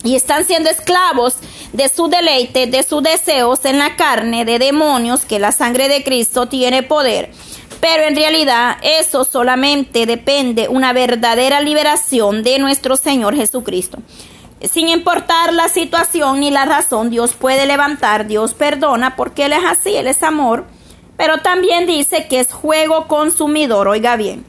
[0.05, 1.37] y están siendo esclavos
[1.73, 6.05] de su deleite, de sus deseos en la carne, de demonios, que la sangre de
[6.05, 7.31] Cristo tiene poder.
[7.81, 13.99] Pero en realidad eso solamente depende una verdadera liberación de nuestro Señor Jesucristo.
[14.71, 19.65] Sin importar la situación ni la razón, Dios puede levantar, Dios perdona, porque Él es
[19.65, 20.67] así, Él es amor
[21.19, 24.47] pero también dice que es juego consumidor, oiga bien.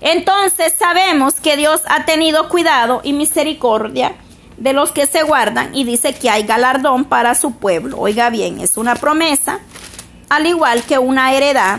[0.00, 4.14] Entonces sabemos que Dios ha tenido cuidado y misericordia
[4.56, 7.98] de los que se guardan y dice que hay galardón para su pueblo.
[7.98, 9.60] Oiga bien, es una promesa,
[10.28, 11.78] al igual que una heredad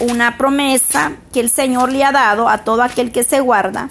[0.00, 3.88] una promesa que el Señor le ha dado a todo aquel que se guarda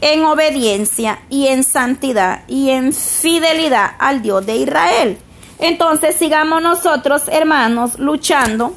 [0.00, 5.18] en obediencia y en santidad y en fidelidad al Dios de Israel.
[5.60, 8.74] Entonces sigamos nosotros, hermanos, luchando,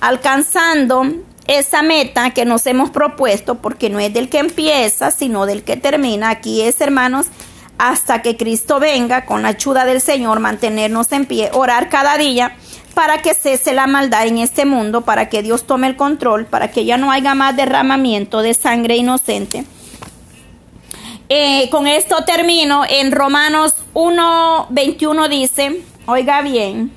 [0.00, 1.04] alcanzando
[1.46, 5.76] esa meta que nos hemos propuesto, porque no es del que empieza, sino del que
[5.76, 6.30] termina.
[6.30, 7.26] Aquí es, hermanos,
[7.76, 12.56] hasta que Cristo venga, con la ayuda del Señor, mantenernos en pie, orar cada día
[12.96, 16.70] para que cese la maldad en este mundo, para que Dios tome el control, para
[16.70, 19.66] que ya no haya más derramamiento de sangre inocente.
[21.28, 22.84] Eh, con esto termino.
[22.88, 26.90] En Romanos 1.21 dice, oiga bien,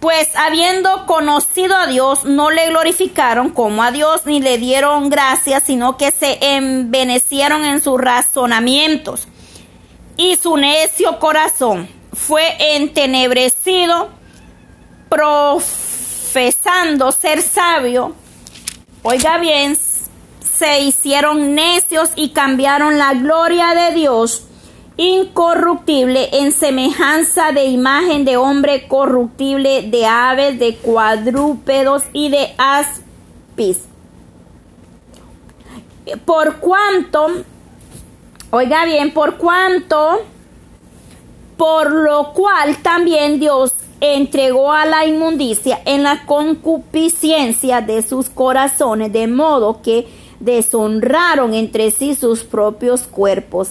[0.00, 5.64] pues habiendo conocido a Dios, no le glorificaron como a Dios ni le dieron gracias,
[5.64, 9.28] sino que se envenecieron en sus razonamientos.
[10.16, 14.08] Y su necio corazón fue entenebrecido,
[15.08, 18.14] profesando ser sabio.
[19.02, 19.76] Oiga bien,
[20.56, 24.42] se hicieron necios y cambiaron la gloria de Dios
[24.96, 33.80] incorruptible en semejanza de imagen de hombre corruptible, de aves, de cuadrúpedos y de aspis.
[36.24, 37.26] Por cuanto,
[38.50, 40.22] oiga bien, por cuanto,
[41.56, 49.12] por lo cual también Dios entregó a la inmundicia en la concupiscencia de sus corazones,
[49.12, 50.06] de modo que
[50.40, 53.70] deshonraron entre sí sus propios cuerpos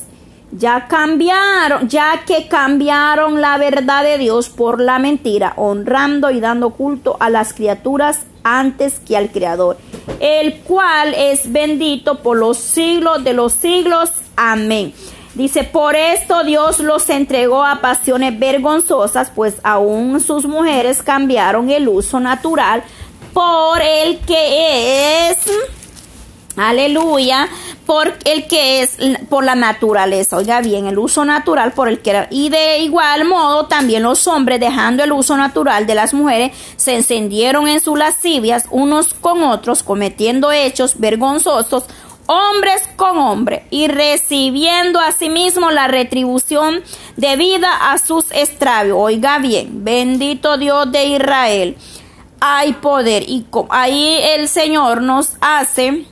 [0.57, 6.71] ya cambiaron, ya que cambiaron la verdad de Dios por la mentira, honrando y dando
[6.71, 9.77] culto a las criaturas antes que al Creador,
[10.19, 14.11] el cual es bendito por los siglos de los siglos.
[14.35, 14.93] Amén.
[15.35, 21.89] Dice, por esto Dios los entregó a pasiones vergonzosas, pues aún sus mujeres cambiaron el
[21.89, 22.83] uso natural
[23.33, 25.37] por el que es,
[26.55, 27.49] aleluya,
[27.85, 28.97] por el que es
[29.29, 30.37] por la naturaleza.
[30.37, 32.27] Oiga bien, el uso natural por el que era.
[32.31, 36.95] Y de igual modo también los hombres, dejando el uso natural de las mujeres, se
[36.95, 41.83] encendieron en sus lascivias unos con otros, cometiendo hechos vergonzosos,
[42.27, 46.83] hombres con hombres, y recibiendo asimismo la retribución
[47.17, 48.97] debida a sus extravios.
[48.99, 51.77] Oiga bien, bendito Dios de Israel.
[52.39, 56.05] Hay poder y ahí el Señor nos hace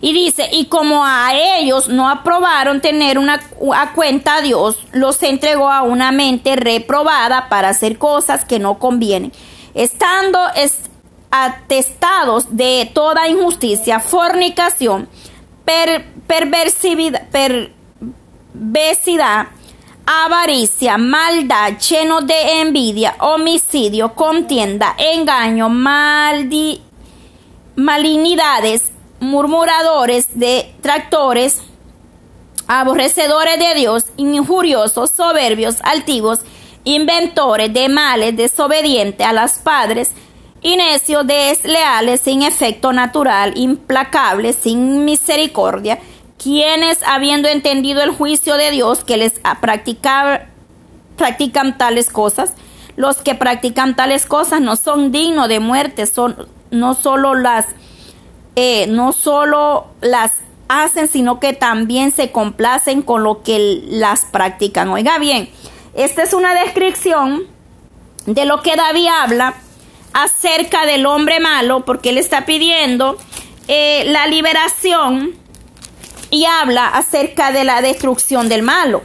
[0.00, 3.40] y dice, y como a ellos no aprobaron tener una
[3.74, 8.78] a cuenta a Dios, los entregó a una mente reprobada para hacer cosas que no
[8.78, 9.32] convienen,
[9.74, 10.38] estando
[11.44, 15.08] atestados de toda injusticia, fornicación,
[15.64, 17.28] perversidad,
[18.52, 19.48] perversidad,
[20.06, 26.80] avaricia, maldad, lleno de envidia, homicidio, contienda, engaño, maldi,
[27.74, 31.60] malignidades, murmuradores, detractores,
[32.68, 36.40] aborrecedores de Dios, injuriosos, soberbios, altivos,
[36.84, 40.12] inventores de males, desobedientes a los padres,
[40.62, 45.98] y necios, desleales, sin efecto natural, implacables, sin misericordia,
[46.38, 50.48] quienes, habiendo entendido el juicio de Dios que les practican
[51.78, 52.52] tales cosas,
[52.96, 57.66] los que practican tales cosas no son dignos de muerte, son no solo las
[58.56, 60.32] eh, no solo las
[60.68, 64.88] hacen, sino que también se complacen con lo que las practican.
[64.88, 65.50] Oiga bien,
[65.94, 67.44] esta es una descripción
[68.24, 69.54] de lo que David habla
[70.24, 73.18] acerca del hombre malo, porque él está pidiendo
[73.68, 75.34] eh, la liberación
[76.30, 79.02] y habla acerca de la destrucción del malo.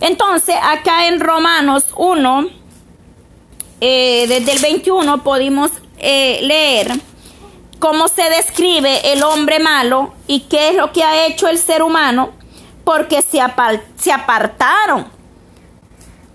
[0.00, 2.48] Entonces, acá en Romanos 1,
[3.80, 6.92] eh, desde el 21, podemos leer
[7.78, 11.82] cómo se describe el hombre malo y qué es lo que ha hecho el ser
[11.82, 12.30] humano,
[12.84, 13.40] porque se,
[13.96, 15.19] se apartaron.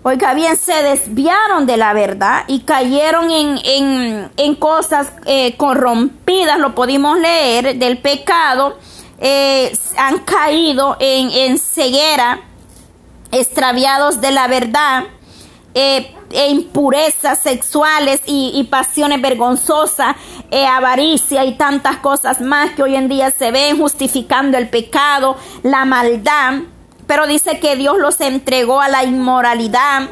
[0.08, 7.18] Oiga bien, se desviaron de la verdad y cayeron en, cosas eh, corrompidas, lo pudimos
[7.18, 8.78] leer, del pecado,
[9.18, 12.38] eh, han caído en, en ceguera,
[13.32, 15.06] extraviados de la verdad,
[15.74, 20.14] eh, e impurezas sexuales y, pasiones vergonzosas,
[20.70, 25.84] avaricia y tantas cosas más que hoy en día se ven justificando el pecado, la
[25.84, 26.60] maldad.
[27.06, 30.10] Pero dice que Dios los entregó a la inmoralidad.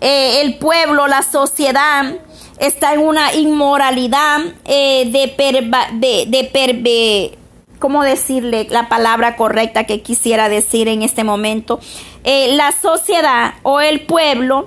[0.00, 2.14] Eh, el pueblo, la sociedad
[2.58, 7.38] está en una inmoralidad eh, de, perva, de, perve,
[7.78, 11.80] ¿cómo decirle la palabra correcta que quisiera decir en este momento?
[12.24, 14.66] la sociedad o el pueblo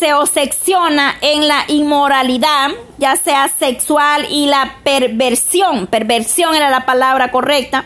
[0.00, 7.30] se obsesiona en la inmoralidad, ya sea sexual y la perversión, perversión era la palabra
[7.30, 7.84] correcta.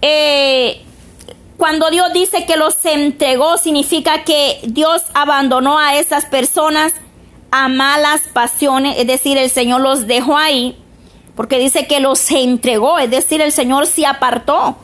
[0.00, 0.82] Eh,
[1.56, 6.92] cuando Dios dice que los entregó, significa que Dios abandonó a esas personas
[7.50, 10.76] a malas pasiones, es decir, el Señor los dejó ahí,
[11.36, 14.76] porque dice que los entregó, es decir, el Señor se apartó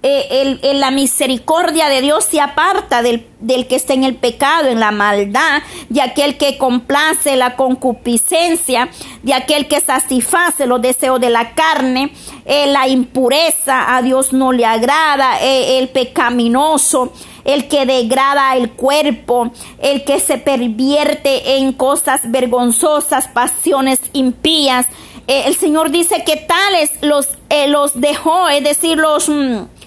[0.00, 4.68] eh, el, la misericordia de Dios se aparta del, del, que está en el pecado,
[4.68, 8.88] en la maldad, de aquel que complace la concupiscencia,
[9.24, 12.12] de aquel que satisface los deseos de la carne,
[12.44, 17.12] eh, la impureza a Dios no le agrada, eh, el pecaminoso,
[17.44, 24.86] el que degrada el cuerpo, el que se pervierte en cosas vergonzosas, pasiones impías.
[25.26, 27.26] el Señor dice que tales los,
[27.66, 29.28] los dejó, es decir, los...
[29.28, 29.77] Mm,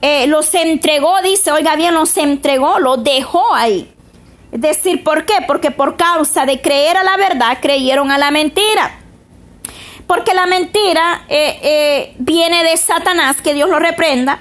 [0.00, 3.92] eh, los entregó, dice, oiga bien, los entregó, los dejó ahí.
[4.52, 5.34] Es decir, ¿por qué?
[5.46, 9.00] Porque por causa de creer a la verdad, creyeron a la mentira.
[10.06, 14.40] Porque la mentira eh, eh, viene de Satanás, que Dios lo reprenda.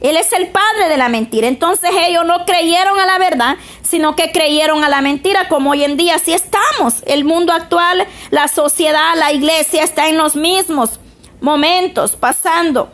[0.00, 1.46] Él es el padre de la mentira.
[1.46, 5.84] Entonces ellos no creyeron a la verdad, sino que creyeron a la mentira, como hoy
[5.84, 7.02] en día sí estamos.
[7.06, 10.98] El mundo actual, la sociedad, la iglesia está en los mismos
[11.40, 12.90] momentos, pasando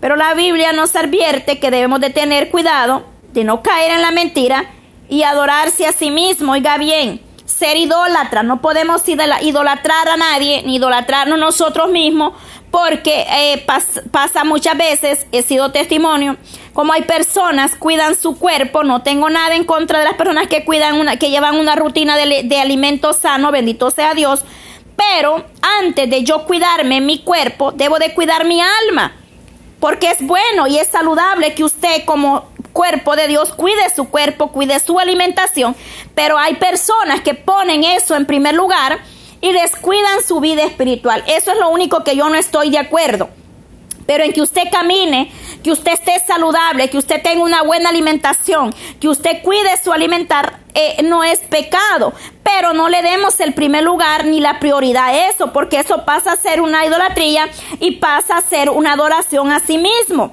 [0.00, 4.10] pero la Biblia nos advierte que debemos de tener cuidado de no caer en la
[4.10, 4.70] mentira
[5.08, 6.52] y adorarse a sí mismo.
[6.52, 8.42] Oiga bien, ser idólatra.
[8.42, 12.32] No podemos idolatrar a nadie ni idolatrarnos nosotros mismos
[12.70, 13.66] porque eh,
[14.10, 16.36] pasa muchas veces, he sido testimonio,
[16.72, 20.64] como hay personas cuidan su cuerpo, no tengo nada en contra de las personas que
[20.64, 24.44] cuidan una, que llevan una rutina de, de alimento sano, bendito sea Dios,
[24.94, 25.44] pero
[25.80, 29.14] antes de yo cuidarme mi cuerpo, debo de cuidar mi alma
[29.80, 34.52] porque es bueno y es saludable que usted como cuerpo de Dios cuide su cuerpo,
[34.52, 35.74] cuide su alimentación,
[36.14, 39.00] pero hay personas que ponen eso en primer lugar
[39.40, 41.24] y descuidan su vida espiritual.
[41.26, 43.30] Eso es lo único que yo no estoy de acuerdo.
[44.06, 45.32] Pero en que usted camine,
[45.62, 50.60] que usted esté saludable, que usted tenga una buena alimentación, que usted cuide su alimentar,
[50.74, 52.12] eh, no es pecado.
[52.42, 56.32] Pero no le demos el primer lugar ni la prioridad a eso, porque eso pasa
[56.32, 57.48] a ser una idolatría
[57.78, 60.32] y pasa a ser una adoración a sí mismo.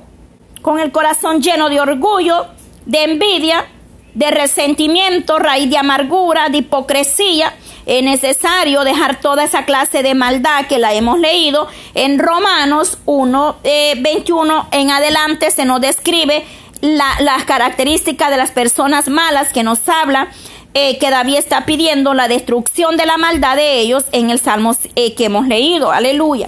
[0.62, 2.48] Con el corazón lleno de orgullo,
[2.86, 3.66] de envidia,
[4.18, 7.53] de resentimiento, raíz de amargura, de hipocresía,
[7.86, 13.57] es necesario dejar toda esa clase de maldad que la hemos leído en Romanos 1,
[13.63, 15.51] 21 eh, en adelante.
[15.51, 16.43] Se nos describe
[16.82, 20.30] las características de las personas malas que nos habla
[20.74, 24.76] eh, que David está pidiendo la destrucción de la maldad de ellos en el Salmo
[24.95, 26.47] eh, que hemos leído, aleluya.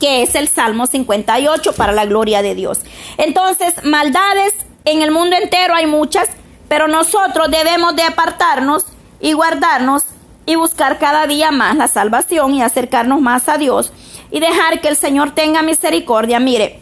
[0.00, 2.80] Que es el Salmo 58 para la gloria de Dios.
[3.18, 4.52] Entonces, maldades
[4.84, 6.28] en el mundo entero hay muchas,
[6.72, 8.86] pero nosotros debemos de apartarnos
[9.20, 10.04] y guardarnos
[10.46, 13.92] y buscar cada día más la salvación y acercarnos más a Dios
[14.30, 16.40] y dejar que el Señor tenga misericordia.
[16.40, 16.80] Mire,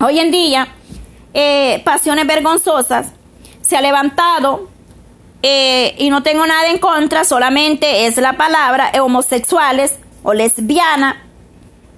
[0.00, 0.66] hoy en día,
[1.34, 3.12] eh, pasiones vergonzosas
[3.60, 4.68] se ha levantado
[5.40, 11.14] eh, y no tengo nada en contra, solamente es la palabra homosexuales o lesbianas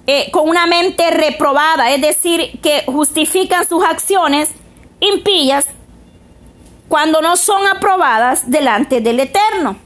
[0.05, 4.51] eh, con una mente reprobada, es decir, que justifican sus acciones
[4.99, 5.65] impías
[6.87, 9.77] cuando no son aprobadas delante del Eterno.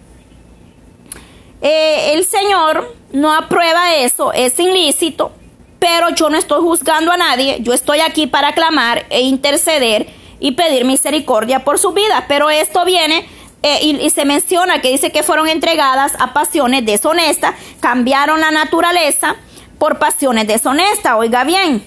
[1.61, 5.31] Eh, el Señor no aprueba eso, es ilícito,
[5.79, 10.07] pero yo no estoy juzgando a nadie, yo estoy aquí para clamar e interceder
[10.39, 13.27] y pedir misericordia por su vida, pero esto viene
[13.61, 18.51] eh, y, y, se menciona que dice que fueron entregadas a pasiones deshonestas, cambiaron la
[18.51, 19.35] naturaleza
[19.77, 21.83] por pasiones deshonestas, oiga bien,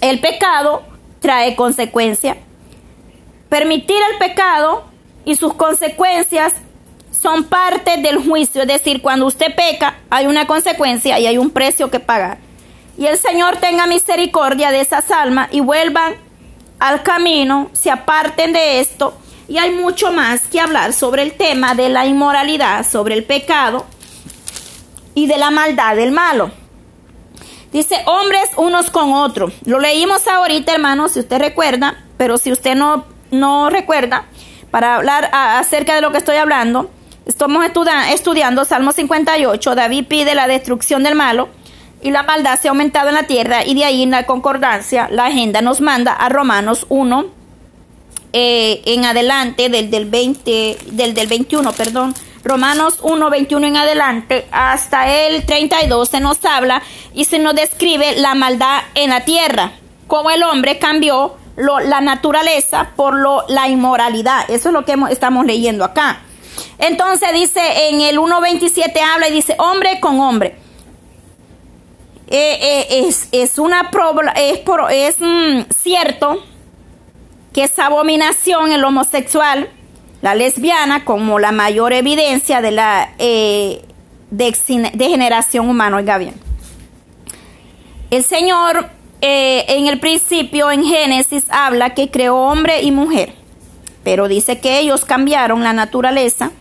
[0.00, 0.82] el pecado
[1.20, 2.36] trae consecuencias.
[3.56, 4.84] Permitir el pecado
[5.24, 6.52] y sus consecuencias
[7.10, 11.48] son parte del juicio, es decir, cuando usted peca hay una consecuencia y hay un
[11.48, 12.36] precio que pagar.
[12.98, 16.16] Y el Señor tenga misericordia de esas almas y vuelvan
[16.78, 19.16] al camino, se aparten de esto.
[19.48, 23.86] Y hay mucho más que hablar sobre el tema de la inmoralidad, sobre el pecado
[25.14, 26.50] y de la maldad del malo.
[27.72, 29.54] Dice, hombres unos con otros.
[29.64, 34.24] Lo leímos ahorita, hermanos, si usted recuerda, pero si usted no, no recuerda,
[34.70, 36.90] para hablar acerca de lo que estoy hablando,
[37.26, 37.66] Estamos
[38.12, 39.74] estudiando Salmo 58.
[39.74, 41.48] David pide la destrucción del malo
[42.00, 45.08] y la maldad se ha aumentado en la tierra y de ahí en la concordancia
[45.10, 47.26] la agenda nos manda a Romanos 1
[48.32, 52.14] eh, en adelante del, del 20 del, del 21, perdón.
[52.44, 56.80] Romanos 1, 21 en adelante hasta el 32 se nos habla
[57.12, 59.72] y se nos describe la maldad en la tierra,
[60.06, 64.50] cómo el hombre cambió la naturaleza por lo, la inmoralidad.
[64.50, 66.20] Eso es lo que estamos leyendo acá.
[66.78, 70.56] Entonces dice en el 1.27 habla y dice hombre con hombre.
[72.28, 73.90] Eh, eh, es, es, una
[74.34, 76.42] es, es mm, cierto
[77.52, 79.70] que esa abominación el homosexual,
[80.22, 83.82] la lesbiana, como la mayor evidencia de la eh,
[84.30, 85.96] degeneración humana.
[85.96, 86.34] Oiga bien.
[88.10, 88.90] El Señor
[89.20, 93.32] en el principio en Génesis habla que creó hombre y mujer,
[94.04, 96.52] pero dice que ellos cambiaron la naturaleza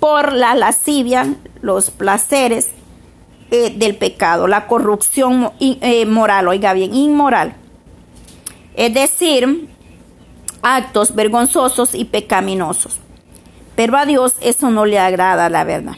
[0.00, 2.70] por la lascivia, los placeres
[3.50, 7.54] eh, del pecado, la corrupción eh, moral, oiga bien, inmoral.
[8.74, 9.68] Es decir,
[10.62, 12.98] actos vergonzosos y pecaminosos.
[13.74, 15.96] Pero a Dios eso no le agrada, la verdad.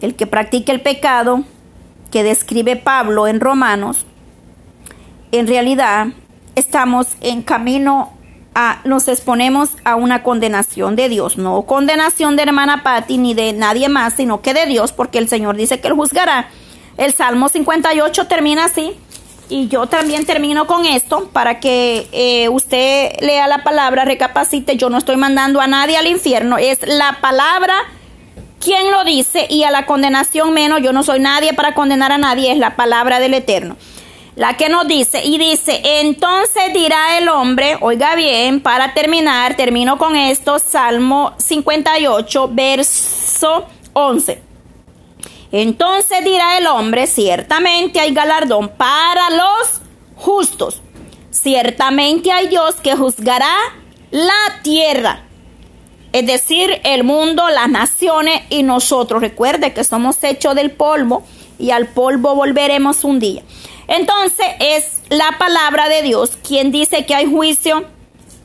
[0.00, 1.42] El que practique el pecado
[2.10, 4.06] que describe Pablo en Romanos,
[5.32, 6.08] en realidad
[6.54, 8.12] estamos en camino
[8.84, 13.88] nos exponemos a una condenación de Dios, no condenación de hermana Patti ni de nadie
[13.88, 16.48] más, sino que de Dios, porque el Señor dice que él juzgará.
[16.96, 18.94] El Salmo 58 termina así,
[19.48, 24.76] y yo también termino con esto para que eh, usted lea la palabra, recapacite.
[24.76, 27.76] Yo no estoy mandando a nadie al infierno, es la palabra
[28.60, 30.82] quien lo dice y a la condenación menos.
[30.82, 33.76] Yo no soy nadie para condenar a nadie, es la palabra del Eterno
[34.38, 39.98] la que nos dice, y dice, entonces dirá el hombre, oiga bien, para terminar, termino
[39.98, 44.40] con esto, Salmo 58, verso 11.
[45.50, 49.80] Entonces dirá el hombre, ciertamente hay galardón para los
[50.14, 50.82] justos,
[51.32, 53.56] ciertamente hay Dios que juzgará
[54.12, 55.24] la tierra.
[56.12, 59.20] Es decir, el mundo, las naciones y nosotros.
[59.20, 61.24] Recuerde que somos hechos del polvo
[61.58, 63.42] y al polvo volveremos un día.
[63.88, 67.84] Entonces es la palabra de Dios quien dice que hay juicio,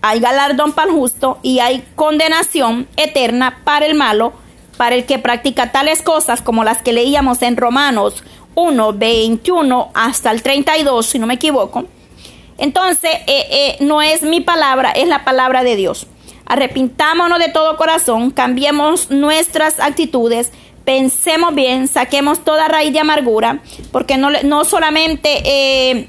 [0.02, 4.34] hay galardón para el justo y hay condenación eterna para el malo,
[4.78, 8.24] para el que practica tales cosas como las que leíamos en Romanos
[8.56, 11.86] 1, 21 hasta el 32, si no me equivoco.
[12.58, 16.08] Entonces, eh, eh, no es mi palabra, es la palabra de Dios.
[16.46, 20.52] Arrepintámonos de todo corazón, cambiemos nuestras actitudes,
[20.86, 23.60] pensemos bien, saquemos toda raíz de amargura,
[23.92, 26.08] porque no, no solamente eh,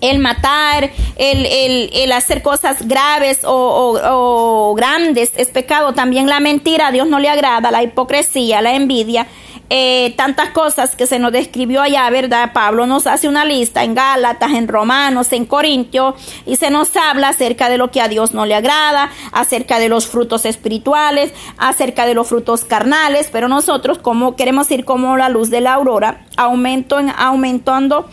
[0.00, 7.08] el matar, el, hacer cosas graves o, grandes es pecado, también la mentira a Dios
[7.08, 9.26] no le agrada, la hipocresía, la envidia,
[9.70, 12.52] eh, tantas cosas que se nos describió allá, ¿verdad?
[12.52, 17.30] Pablo nos hace una lista en Gálatas, en Romanos, en Corintios, y se nos habla
[17.30, 22.04] acerca de lo que a Dios no le agrada, acerca de los frutos espirituales, acerca
[22.06, 26.26] de los frutos carnales, pero nosotros como queremos ir como la luz de la aurora,
[26.36, 28.06] aumento en, aumentando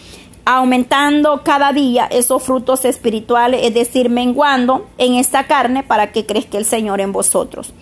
[0.43, 6.58] aumentando cada día esos frutos espirituales, es decir, menguando en esta carne para que crezca
[6.58, 7.74] el Señor en vosotros.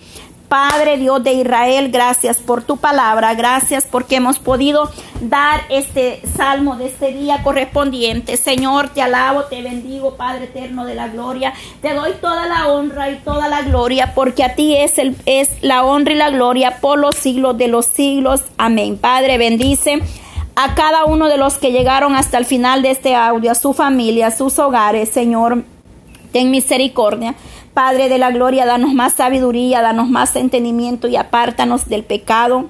[0.50, 4.90] Padre Dios de Israel, gracias por tu palabra, gracias porque hemos podido
[5.22, 8.36] dar este salmo de este día correspondiente.
[8.36, 11.54] Señor, te alabo, te bendigo, Padre eterno de la gloria.
[11.84, 15.52] Te doy toda la honra y toda la gloria porque a ti es, el, es
[15.62, 18.42] la honra y la gloria por los siglos de los siglos.
[18.58, 18.98] Amén.
[18.98, 20.02] Padre, bendice
[20.56, 23.74] a cada uno de los que llegaron hasta el final de este audio, a su
[23.76, 25.64] familia, a sus hogares, Señor.
[26.32, 27.36] Ten misericordia.
[27.80, 32.66] Padre de la gloria, danos más sabiduría, danos más entendimiento y apártanos del pecado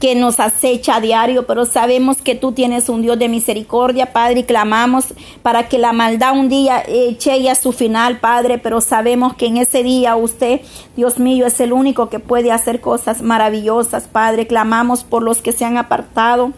[0.00, 4.40] que nos acecha a diario, pero sabemos que tú tienes un Dios de misericordia, Padre,
[4.40, 9.34] y clamamos para que la maldad un día llegue a su final, Padre, pero sabemos
[9.34, 10.62] que en ese día usted,
[10.96, 15.52] Dios mío, es el único que puede hacer cosas maravillosas, Padre, clamamos por los que
[15.52, 16.54] se han apartado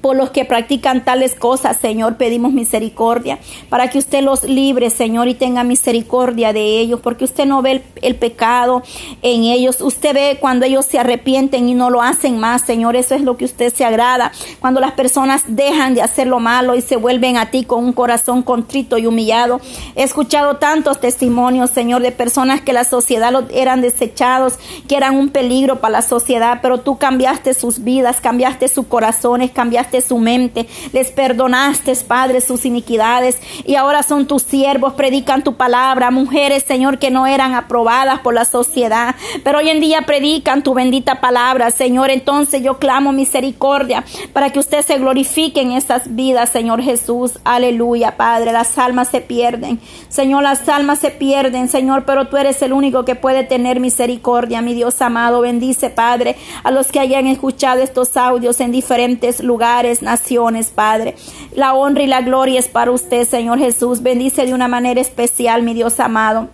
[0.00, 3.38] por los que practican tales cosas, Señor, pedimos misericordia,
[3.68, 7.82] para que usted los libre, Señor, y tenga misericordia de ellos, porque usted no ve
[8.02, 8.82] el, pecado
[9.22, 13.14] en ellos, usted ve cuando ellos se arrepienten y no lo hacen más, Señor, eso
[13.14, 16.82] es lo que usted se agrada, cuando las personas dejan de hacer lo malo y
[16.82, 19.60] se vuelven a ti con un corazón contrito y humillado.
[19.94, 24.54] He escuchado tantos testimonios, Señor, de personas que la sociedad eran desechados,
[24.88, 29.50] que eran un peligro para la sociedad, pero tú cambiaste sus vidas, cambiaste sus corazones,
[29.50, 35.56] cambiaste su mente, les perdonaste, Padre, sus iniquidades y ahora son tus siervos, predican tu
[35.56, 40.62] palabra, mujeres, Señor, que no eran aprobadas por la sociedad, pero hoy en día predican
[40.62, 42.10] tu bendita palabra, Señor.
[42.10, 47.38] Entonces yo clamo misericordia para que usted se glorifique en estas vidas, Señor Jesús.
[47.44, 48.52] Aleluya, Padre.
[48.52, 53.04] Las almas se pierden, Señor, las almas se pierden, Señor, pero tú eres el único
[53.04, 55.40] que puede tener misericordia, mi Dios amado.
[55.40, 61.14] Bendice, Padre, a los que hayan escuchado estos audios en diferentes lugares naciones, Padre.
[61.54, 64.02] La honra y la gloria es para usted, Señor Jesús.
[64.02, 66.48] Bendice de una manera especial, mi Dios amado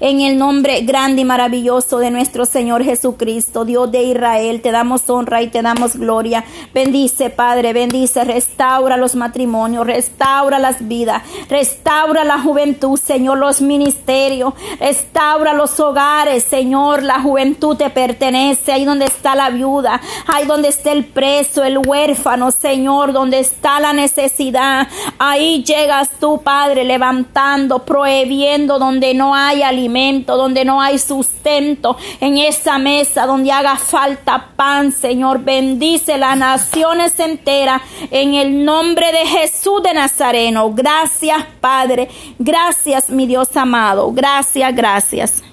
[0.00, 5.08] En el nombre grande y maravilloso de nuestro Señor Jesucristo, Dios de Israel, te damos
[5.10, 6.44] honra y te damos gloria.
[6.72, 14.54] Bendice, Padre, bendice, restaura los matrimonios, restaura las vidas, restaura la juventud, Señor, los ministerios,
[14.78, 20.68] restaura los hogares, Señor, la juventud te pertenece, ahí donde está la viuda, ahí donde
[20.68, 27.84] está el preso, el huérfano, Señor, donde está la necesidad, ahí llegas tú, Padre, levantando,
[27.84, 34.92] prohibiendo donde no alimento, donde no hay sustento, en esa mesa donde haga falta pan,
[34.92, 40.72] Señor, bendice las naciones enteras en el nombre de Jesús de Nazareno.
[40.72, 42.08] Gracias, Padre.
[42.38, 44.12] Gracias, mi Dios amado.
[44.12, 45.49] Gracias, gracias.